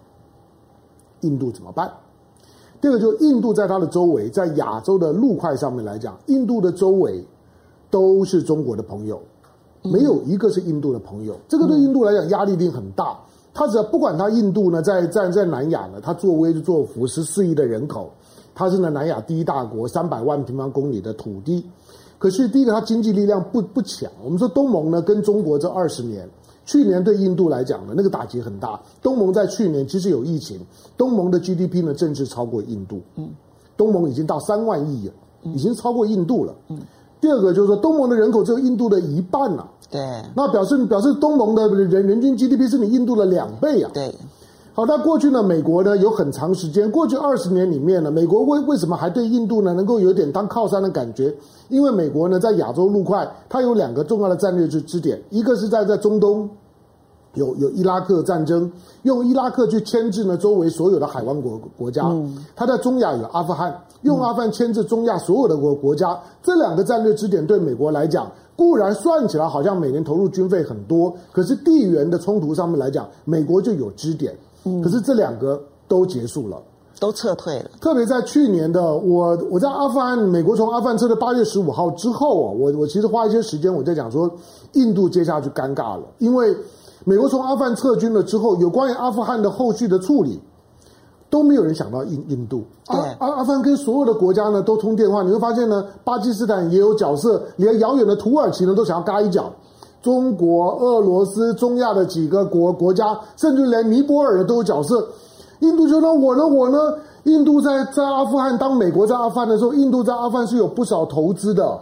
[1.21, 1.91] 印度怎么办？
[2.81, 7.21] 第二个就是印度在它的周围，在亚洲的陆块上面来讲，印度的周围
[7.89, 9.21] 都是中国的朋友，
[9.83, 11.35] 没有一个是印度的朋友。
[11.47, 13.19] 这个对印度来讲压力一定很大。
[13.53, 18.09] 他只要不管他印度呢，在在在南亚呢，他作威作福，十四亿的人口，
[18.55, 21.65] 他是呢南亚第一大国，三百万平方公里的土地。
[22.17, 24.09] 可是第一个，他经济力量不不强。
[24.23, 26.29] 我们说东盟呢，跟中国这二十年。
[26.69, 28.79] 去年对印度来讲呢，那个打击很大。
[29.01, 30.59] 东盟在去年其实有疫情，
[30.95, 33.01] 东盟的 GDP 呢，正式超过印度。
[33.15, 33.27] 嗯，
[33.75, 35.13] 东盟已经到三万亿了，
[35.55, 36.53] 已经超过印度了。
[36.67, 36.79] 嗯，
[37.19, 39.67] 第二个就是说，东盟的人口只有印度的一半了。
[39.89, 39.99] 对，
[40.35, 43.89] 那表示表示东盟的人人均 GDP 是你印度的两倍啊。
[43.91, 44.13] 对。
[44.79, 51.35] 好，那过去呢，美国呢有很长时间，过去二十年里面呢，美国为为什么还对印度呢能够有点当靠山的感觉？
[51.67, 56.49] 因为美国呢在亚洲陆块，它有两个重要的战略支支点，一个是在在中东，
[57.33, 58.71] 有有伊拉克战争，
[59.03, 62.05] 用伊拉克去牵制呢周围所有的海湾国国家；
[62.55, 66.17] 它在中亚有阿富汗，用阿富汗牵制中亚所有的国国家。
[66.41, 74.33] 这两个战略支点对美国来讲，固然算起来好像每年投入军费很多，可是地缘的冲突上面来讲，美国就有支点。
[74.83, 76.61] 可是这两个都结束了，
[76.99, 77.69] 都撤退了。
[77.81, 84.29] 特别在去年的我，我在阿富汗，美国从阿富汗撤的八月十五号之后啊，我我其实花一些时间我在讲说，
[84.73, 86.55] 印度接下去尴尬了，因为
[87.05, 90.39] 美国从阿富汗撤军了之后，有关于阿富汗的后续的处理，
[91.29, 92.63] 都没有人想到印印度。
[92.87, 99.51] 阿阿阿富汗跟所有的国家呢都通电话，你会发现呢，巴基斯坦也有角色，连遥远的土耳其呢都想要嘎一脚。
[100.01, 105.07] 中国、俄罗斯、中亚的几个国国家，甚至连尼泊尔的都有角色。
[105.59, 106.77] 印度就说：“我呢，我呢？
[107.23, 111.77] 印度在在阿富汗，当美国在阿富汗的时候，印度在阿富汗是有不少投资的。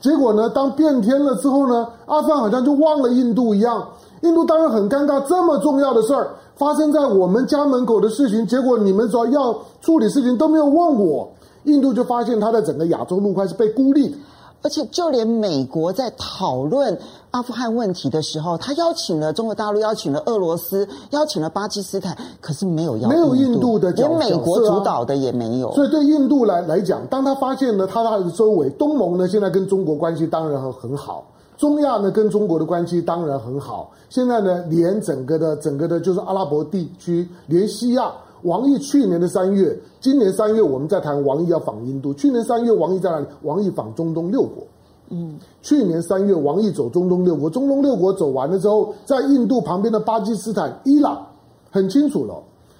[0.00, 3.88] 结果呢，当变天了之后呢，阿富汗好像就忘了印度一样。
[4.20, 11.26] 印度当然很尴尬，这么重要的事儿发生在我们家门口的事情，结果你们说要处理事情都没有问我，
[11.64, 14.16] 印度就发现他在整个亚洲陆块是被孤立的。”
[14.62, 16.98] 而且，就连美国在讨论
[17.36, 25.70] 阿富汗问题的时候，他邀请了中国大陆，邀请了俄罗斯，邀请了巴基斯坦，可是没有邀没有印度的角，连美国主导的也没有。
[25.74, 31.26] 所以，对印度来来讲，当他发现呢，他他的周围东盟呢，现在跟中国关系当然很很好，
[31.58, 38.10] 中亚呢跟中国的关系当然很好，现在呢，连整个的整个的，就是阿拉伯地区，连西亚。
[38.42, 42.14] 王毅去年的三月，今年三月我们在谈王毅要访印度。
[42.14, 43.26] 去年三月王毅在哪里？
[43.42, 44.62] 王毅访中东六国。
[45.08, 51.26] 嗯，去年三月王毅走中东六国，中东六国走完了之后，在印度旁边的巴基斯坦、伊朗
[51.70, 52.34] 很清楚了，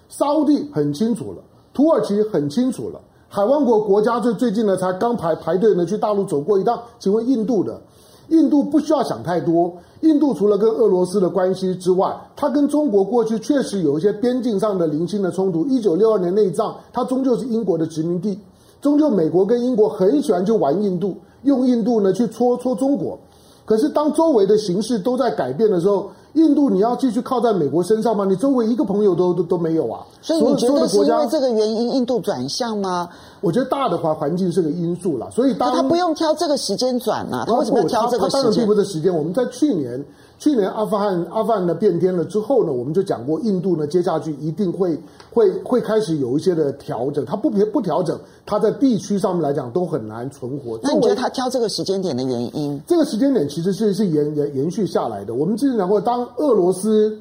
[0.09, 1.39] 沙乌地很清楚了，
[1.73, 6.81] 土耳其很清楚了，海湾国国家最最近呢才刚排排队呢去大陆走过一趟。
[6.99, 7.81] 请问印度的？
[8.29, 9.73] 印度不需要想太多。
[10.01, 15.65] 印度除了跟俄罗斯的关系之外，它跟中国过去确实有一些边境上的零星的冲突。
[15.67, 18.37] 一九六二年内战，它终究是英国的殖民地，
[18.81, 21.15] 终究美国跟英国很喜欢去玩印度，
[21.47, 23.19] 用印度呢去戳戳中国。
[23.65, 28.25] 可是当周围的形势都在改变的时候，印度你要继续靠在美国身上吗？
[28.25, 30.07] 你周围一个朋友都都都没有啊！
[30.23, 33.09] 所以你觉得是因为这个原因，印度转向吗？
[33.41, 35.29] 我觉得大的环环境是个因素啦。
[35.33, 38.31] 所以当他不用挑这个时间转啊，他为什么要挑这个时间？
[38.31, 39.13] 他当然并不是时间。
[39.13, 40.05] 我们在去年。
[40.39, 44.99] 去年阿富汗阿富汗的变天了之后呢，我们就讲过，印度呢接下去一定会
[45.33, 50.79] 会会开始有一些的调整，它不不调整，它在地区上面来讲都很难存活。
[50.83, 52.79] 那你觉得他挑这个时间点的原因？
[52.87, 55.35] 这个时间点其实是是延延延续下来的。
[55.35, 57.19] 我们之前讲过，当俄罗斯、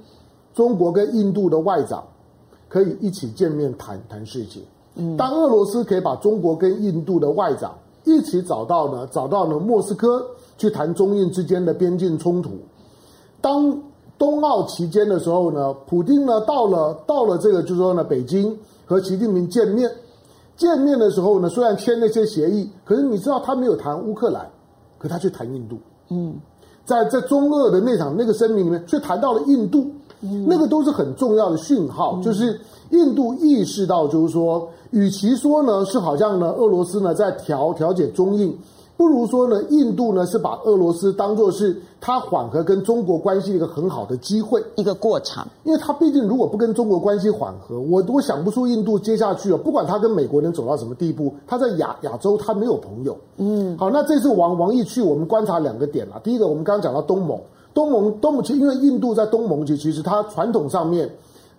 [0.54, 2.04] 中国跟印度的外长
[2.68, 4.62] 可以一起见面谈谈事情，
[4.96, 10.22] 嗯，当俄罗斯可以把中国跟印度的外长一起找到呢，找到呢莫斯科
[10.58, 12.52] 去谈中印之间的边境冲突。
[13.46, 13.80] 当
[14.18, 19.88] 冬奥期间的时候呢，普丁呢到了到了这个就是说呢，北京和习近平见面。
[20.58, 24.50] 见面的时候呢，虽然签了些协议，可是你知道他没有谈乌克兰，
[24.98, 25.78] 可他却谈印度。
[26.10, 26.34] 嗯，
[26.86, 29.86] 在在中俄的那场那个声明里面，却谈到了印度。
[30.22, 38.58] 嗯，那个都是很重要的讯号，就是印度意识到，就是说，与其说呢是好像呢俄罗斯呢在调调解中印。
[38.98, 45.48] 不如说呢，印度呢是把俄罗斯当作是它缓和跟中国关系一个很好的机会，一个过场。
[45.64, 53.18] 因为它毕竟如果不跟中国关系缓和，我我想不出印度接下去啊，不管它跟美国能走到什么地步，它在亚亚洲它没有朋友。
[53.38, 56.20] 嗯，好，那这次王王毅去，我们观察两个点啊。
[56.24, 57.40] 第一个，我们刚刚讲到东盟，
[57.74, 61.10] 东盟东盟其实因为印度在东盟其实其实它传统上面。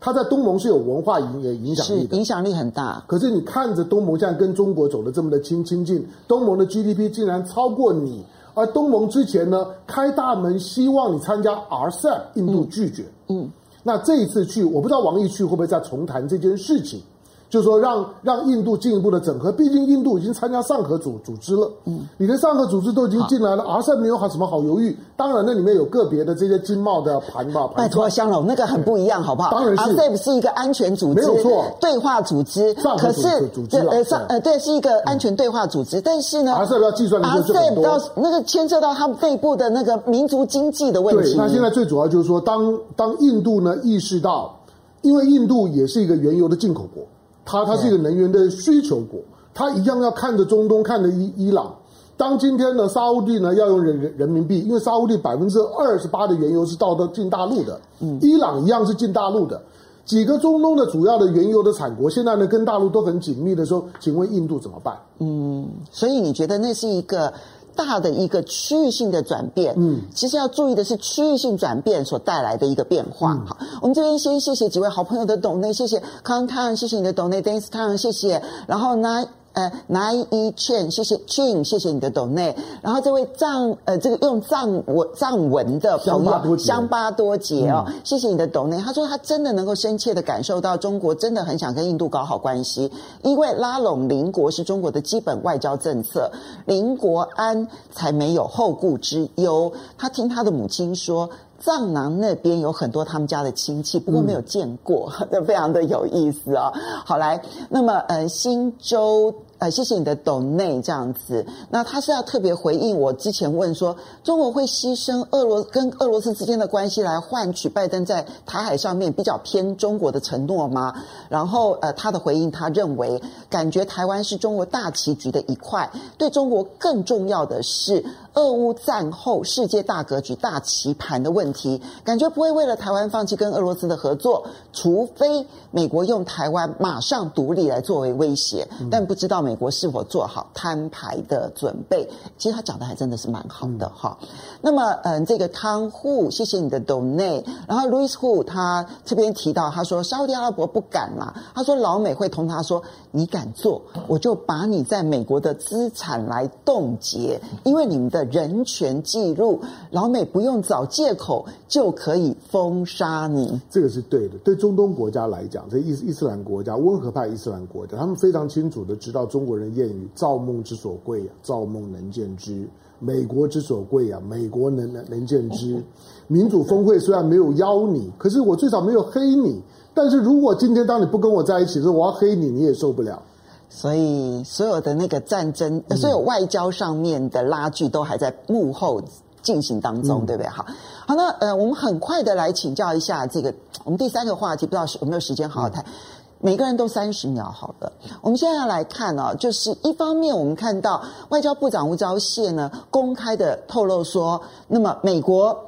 [0.01, 3.03] 他在东盟是有文化影影响力的，影响力很大。
[3.07, 8.25] 可是你看着东盟现在跟中国走的这么的亲亲近，东盟的 GDP 竟然超过你，
[8.55, 13.05] 而东盟之前呢开大门希望你参加 RCEP，印度拒绝。
[13.29, 13.51] 嗯，嗯，
[13.83, 17.01] 那这一次去，我不知道王毅去会不会再重谈这件事情。
[17.49, 24.97] 就是说让让印度进一步的整合，毕竟印度已经参加上合组组织了，嗯，你的上合组织都已经进来了，RCEP 没有好什么好犹豫。
[25.17, 29.53] 当然，那里面有个别的这些经贸的盘吧，拜托香龙，那个很不一样，好不好？
[29.53, 33.23] 当然是，RCEP 是一个安全组织，没有错，对话组织，上合组
[33.55, 41.35] 组织呃上呃对，是一个安全对话组织，但是呢，RCEP 要计算的就是很多，那个牵涉到他们内部的那个民族经济的问题。
[41.35, 44.55] 对，那现在最主要就是说，当当印度呢意识到，
[45.03, 47.05] 因为印度也是一个原油的进口国。
[47.47, 49.21] 它它是一个能源的需求国，
[49.55, 51.75] 它一样要看着中东，看着伊伊朗。
[52.19, 59.63] 当今天呢，沙乌地呢要用人人人民币，因为沙乌地百分之二十八的原油是到的进大陆的，嗯，伊朗一样是进大陆的。
[60.05, 64.97] 几个中东的主要的原油的产国，现在呢跟大陆都很紧密的时候，请问印度怎么办？
[65.19, 67.33] 嗯，所以你觉得那是一个？
[67.77, 73.35] 大的一个区域性的转变，嗯，其实要注意的是区域性转变所带来的一个变化。
[73.35, 79.25] 嗯、好，我们这边先谢谢几位好朋友的懂内，谢谢康康，谢谢你的懂内，Dance Town，谢谢，然后呢？
[79.57, 82.55] 呃，拿一券，谢谢俊，谢谢你的抖内。
[82.83, 88.77] 然后这位藏，呃，这个用藏文藏文的朋友，香巴多杰哦，谢谢你的抖内。
[88.77, 92.93] 他说他真的能够深切的感受到中国真的很想跟印度搞好关系，
[93.23, 96.31] 因为拉拢邻国是中国的基本外交政策，
[96.67, 99.73] 邻国安才没有后顾之忧。
[99.97, 101.31] 他听他的母亲说。
[101.59, 106.73] 藏南那边有很多他们家的亲戚，不过没有见过，那、嗯、非常的有意思啊、哦。
[107.05, 109.35] 好来，那么呃，新州。
[109.59, 111.47] 呃，谢谢你的斗内这样子。
[111.71, 120.93] 那他是要特别回应我之前问说，中国会牺牲俄罗跟俄罗斯之间的关系来换取拜登在台海上面比较偏中国的承诺吗？
[121.31, 128.05] 然后呃，他的回应，他认为感觉台湾是中国大棋局的一块，对中国更重要的是
[128.37, 139.47] 俄乌战后世界大格局大棋盘的问题，感觉不会为了台湾放弃跟俄罗斯的合作，除非美国用台湾马上独立来作为威胁，但不知道。
[139.47, 142.11] 美国是否做好摊牌的准备？
[142.37, 144.19] 其实他讲的还真的是蛮好的哈。
[144.21, 144.29] 嗯、
[144.61, 147.45] 那么，嗯，这个汤户，谢谢你的 donate。
[147.67, 151.33] 然后，Louis Hu 他这边提到，他说沙乌地阿拉伯不敢嘛。
[151.55, 152.83] 他说老美会同他说，
[153.13, 159.61] 你敢做，我就把你在美国的资产来冻结，因为你们的人权记录，
[159.91, 163.61] 老美不用找借口就可以封杀你。
[163.71, 164.37] 这个是对的。
[164.45, 169.27] 对中东国家来讲，这伊伊斯兰国家，温和派伊斯兰国家，他们非常清楚的知道。
[169.27, 172.65] 中国人谚语：“造梦之所贵呀，造梦能见之；
[172.99, 175.83] 美国之所贵啊，美国能能能见之。
[176.29, 179.61] 民主峰会虽然没有邀你，可是我最少没有黑你。
[179.93, 183.23] 但是如果今天当你不跟我在一起，的时候我要黑你，你也受不了。
[183.69, 189.03] 所以所有的那个战争，所有外交上面的拉锯都还在幕后
[189.43, 190.49] 进行当中，嗯、对不对？
[190.49, 190.67] 好，
[191.07, 193.53] 好，那呃，我们很快的来请教一下这个
[193.85, 195.83] 我们第三个话题，不知道有没有时间好好谈。
[195.83, 195.93] 嗯
[196.39, 197.91] 每个人都三十秒，好了。
[198.21, 205.59] 我们现在要来看啊，就是一方面，我们看到外交部长吴钊燮呢公开的透露说，那么美国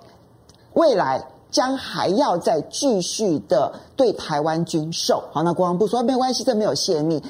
[0.75, 5.25] 未来将还要再继续的对台湾军售。
[5.33, 7.21] 好，那国防部说没关系，这没有泄密。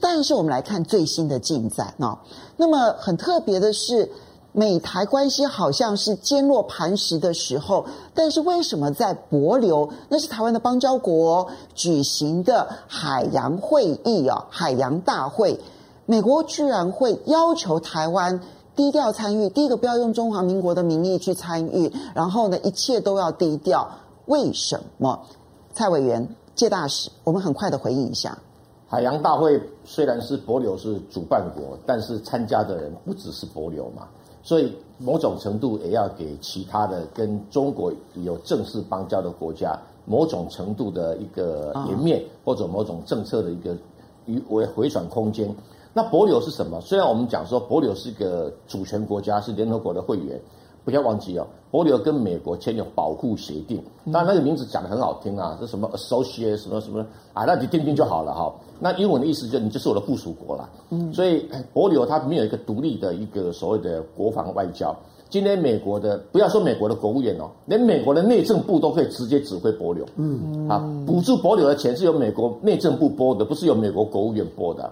[0.00, 2.18] 但是我们来看最新的进展哦，
[2.56, 4.10] 那么很特别的是。
[4.58, 7.84] 美台关系好像是坚若磐石的时候，
[8.14, 15.60] 但是为什么在帛琉，那是台湾的邦交国举行的海洋会议啊，海洋大会，
[16.06, 18.40] 美国居然会要求台湾
[18.74, 19.50] 低调参与？
[19.50, 23.86] 第一个不要用中华民国的名义去参与，然后呢，一切都要低调。
[24.24, 25.20] 为什么？
[25.74, 28.38] 蔡委员、介大使，我们很快的回应一下。
[28.88, 34.06] 海洋大会虽然是帛琉是主办国，但是参加的人不只是帛琉嘛。
[34.42, 43.76] 所以某种程度也要给其他的跟中国有正式邦交的国家某种程度的一个颜面，或者某种政策的一个
[44.24, 45.52] 余为回转空间。
[45.92, 46.80] 那帛琉是什么？
[46.80, 50.40] 虽然我们讲说帛琉是一个主权国家，是联合国的会员，
[50.86, 53.82] 不要忘记哦，帛琉跟美国签有保护协定。
[54.12, 58.54] 当然那个名字讲得很好听啊，这什么 associate 什么什么啊，那你听听就好了哈。
[58.78, 64.96] 那英文的意思就是你就是我的附属国了，嗯，所以帛琉它没有一个独立的一个所谓的国防外交。
[65.28, 74.88] 今天美国的不要说美国的国务院哦，连美国的内政部都可以直接指挥帛琉，嗯，啊，补助帛琉的钱是由美国内政部拨的，不是由美国国务院拨的。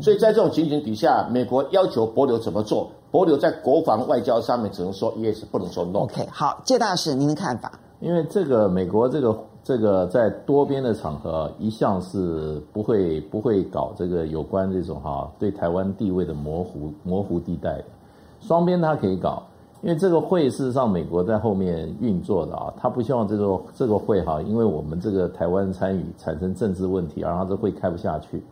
[0.00, 6.00] 所以在这种情形底下，美国要求帛琉怎么做，帛琉在国防外交上面只能说 yes，不能说 no。
[6.00, 7.72] OK，好，谢大使您的看法？
[8.00, 9.38] 因为这个美国这个。
[9.66, 17.84] 这个在多边的场合一向是不会不会搞这个有关这种哈对台湾地位的模糊模糊地带的，
[18.42, 19.42] 双边它可以搞，
[19.80, 28.44] 因为这个会事实上美国在后面运作的啊，他不希望这个这个会哈，因为我们这个台湾参与产生政治问题，而让这会开不下去，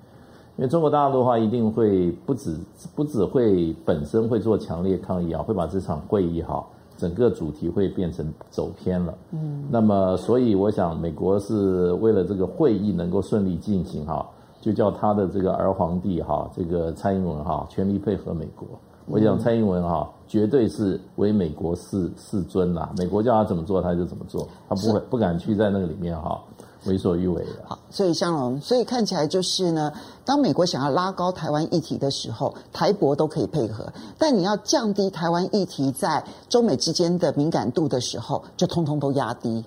[0.57, 2.55] 因为中国大陆的话，一定会不止
[2.94, 6.62] 不止会本身会做强烈抗议啊，会把这场会议哈，
[6.98, 9.14] 整个主题会变成走偏了。
[9.30, 14.28] 嗯，那么所以我想，美国是为了这个会议能够顺利进行哈，
[14.61, 18.68] 就叫他的这个儿皇帝哈，这个蔡英文哈，全力配合美国。
[19.07, 26.40] 我想蔡英文哈，绝对是为美国世世尊呐，美国叫他怎么做他就怎么做，他不会不敢去在那个里面哈。
[26.85, 27.51] 为所欲为的。
[27.64, 29.93] 好，所以香龙，所以看起来就是呢，
[30.24, 33.85] 当美国想要拉高台湾议题的时候，台博都可以配合；
[34.18, 39.64] 但你要降低台湾议题在中美之间的敏感度的时候，就通通都压低。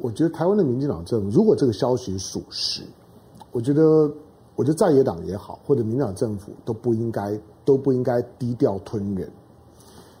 [0.00, 2.82] 我觉得台湾的民进党政府，如果这个消息属实，
[3.52, 4.10] 我觉得，
[4.56, 9.30] 我觉得在野党也好，或者民进党政府都不应该都不应该低调吞人，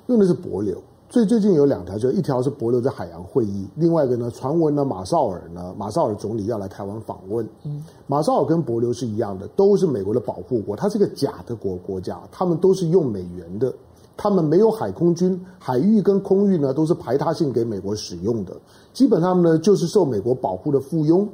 [0.06, 0.76] 用的是帛琉。
[1.14, 7.48] 所以最近有两条，就一条是帛琉在海洋会议，另外一个呢，传闻呢，马绍尔呢，马绍尔总理要来台湾访问。
[7.62, 13.72] 嗯，马绍尔跟帛琉是一样的，都是美国的保护国，它是个假的国国家，他们都是用美元的，
[14.16, 18.52] 他们没有海空军，海域跟空域呢都是排他性给美国使用的，
[18.92, 21.24] 基本上呢就是受美国保护的附庸。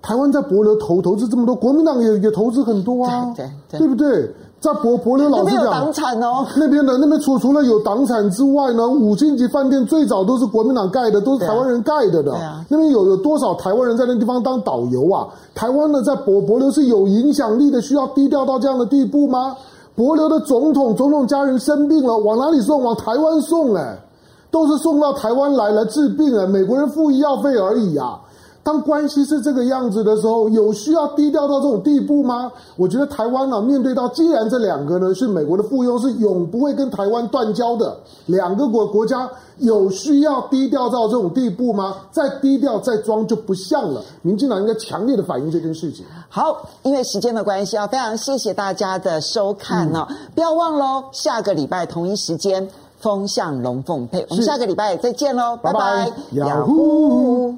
[0.00, 4.32] 台湾在帛琉投投资这么多，国民党也也投资很多啊，对，对，对，对不对？
[4.58, 6.46] 在帛帛琉老师讲，那边有党产哦。
[6.56, 12.32] 那边的那边除除了有党产之外呢，五星级饭店最早都是国民党盖的，都是台湾人盖的的。
[12.32, 15.28] 对啊，那边有有多少台湾人在那地方当导游啊？
[15.54, 19.54] 台湾的，在帛帛琉是有影响力的，需要低调到这样的地步吗？
[19.96, 22.82] 帛琉的总统总统家人生病了，往哪里送？
[22.82, 23.98] 往台湾送哎，
[24.50, 28.18] 都是送到台湾来来治病哎，美国人付医药费而已啊。
[28.66, 32.50] 当关系是这个样子的时候，有需要低调到这种地步吗？
[32.74, 37.96] 我觉得台湾啊，面对到既然这两个呢是美国的附庸，是永不会跟台湾断交的
[38.26, 41.94] 两个国国家，有需要低调到这种地步吗？
[42.10, 44.02] 再低调再装就不像了。
[44.22, 46.04] 民进党应该强烈的反映这件事情。
[46.28, 57.54] 好，因为时间的关系啊，非常谢谢大家的收看哦，嗯、不要忘喽，下个礼拜同一时间风向龙凤配，我们下个礼拜再见喽，拜拜，雅虎。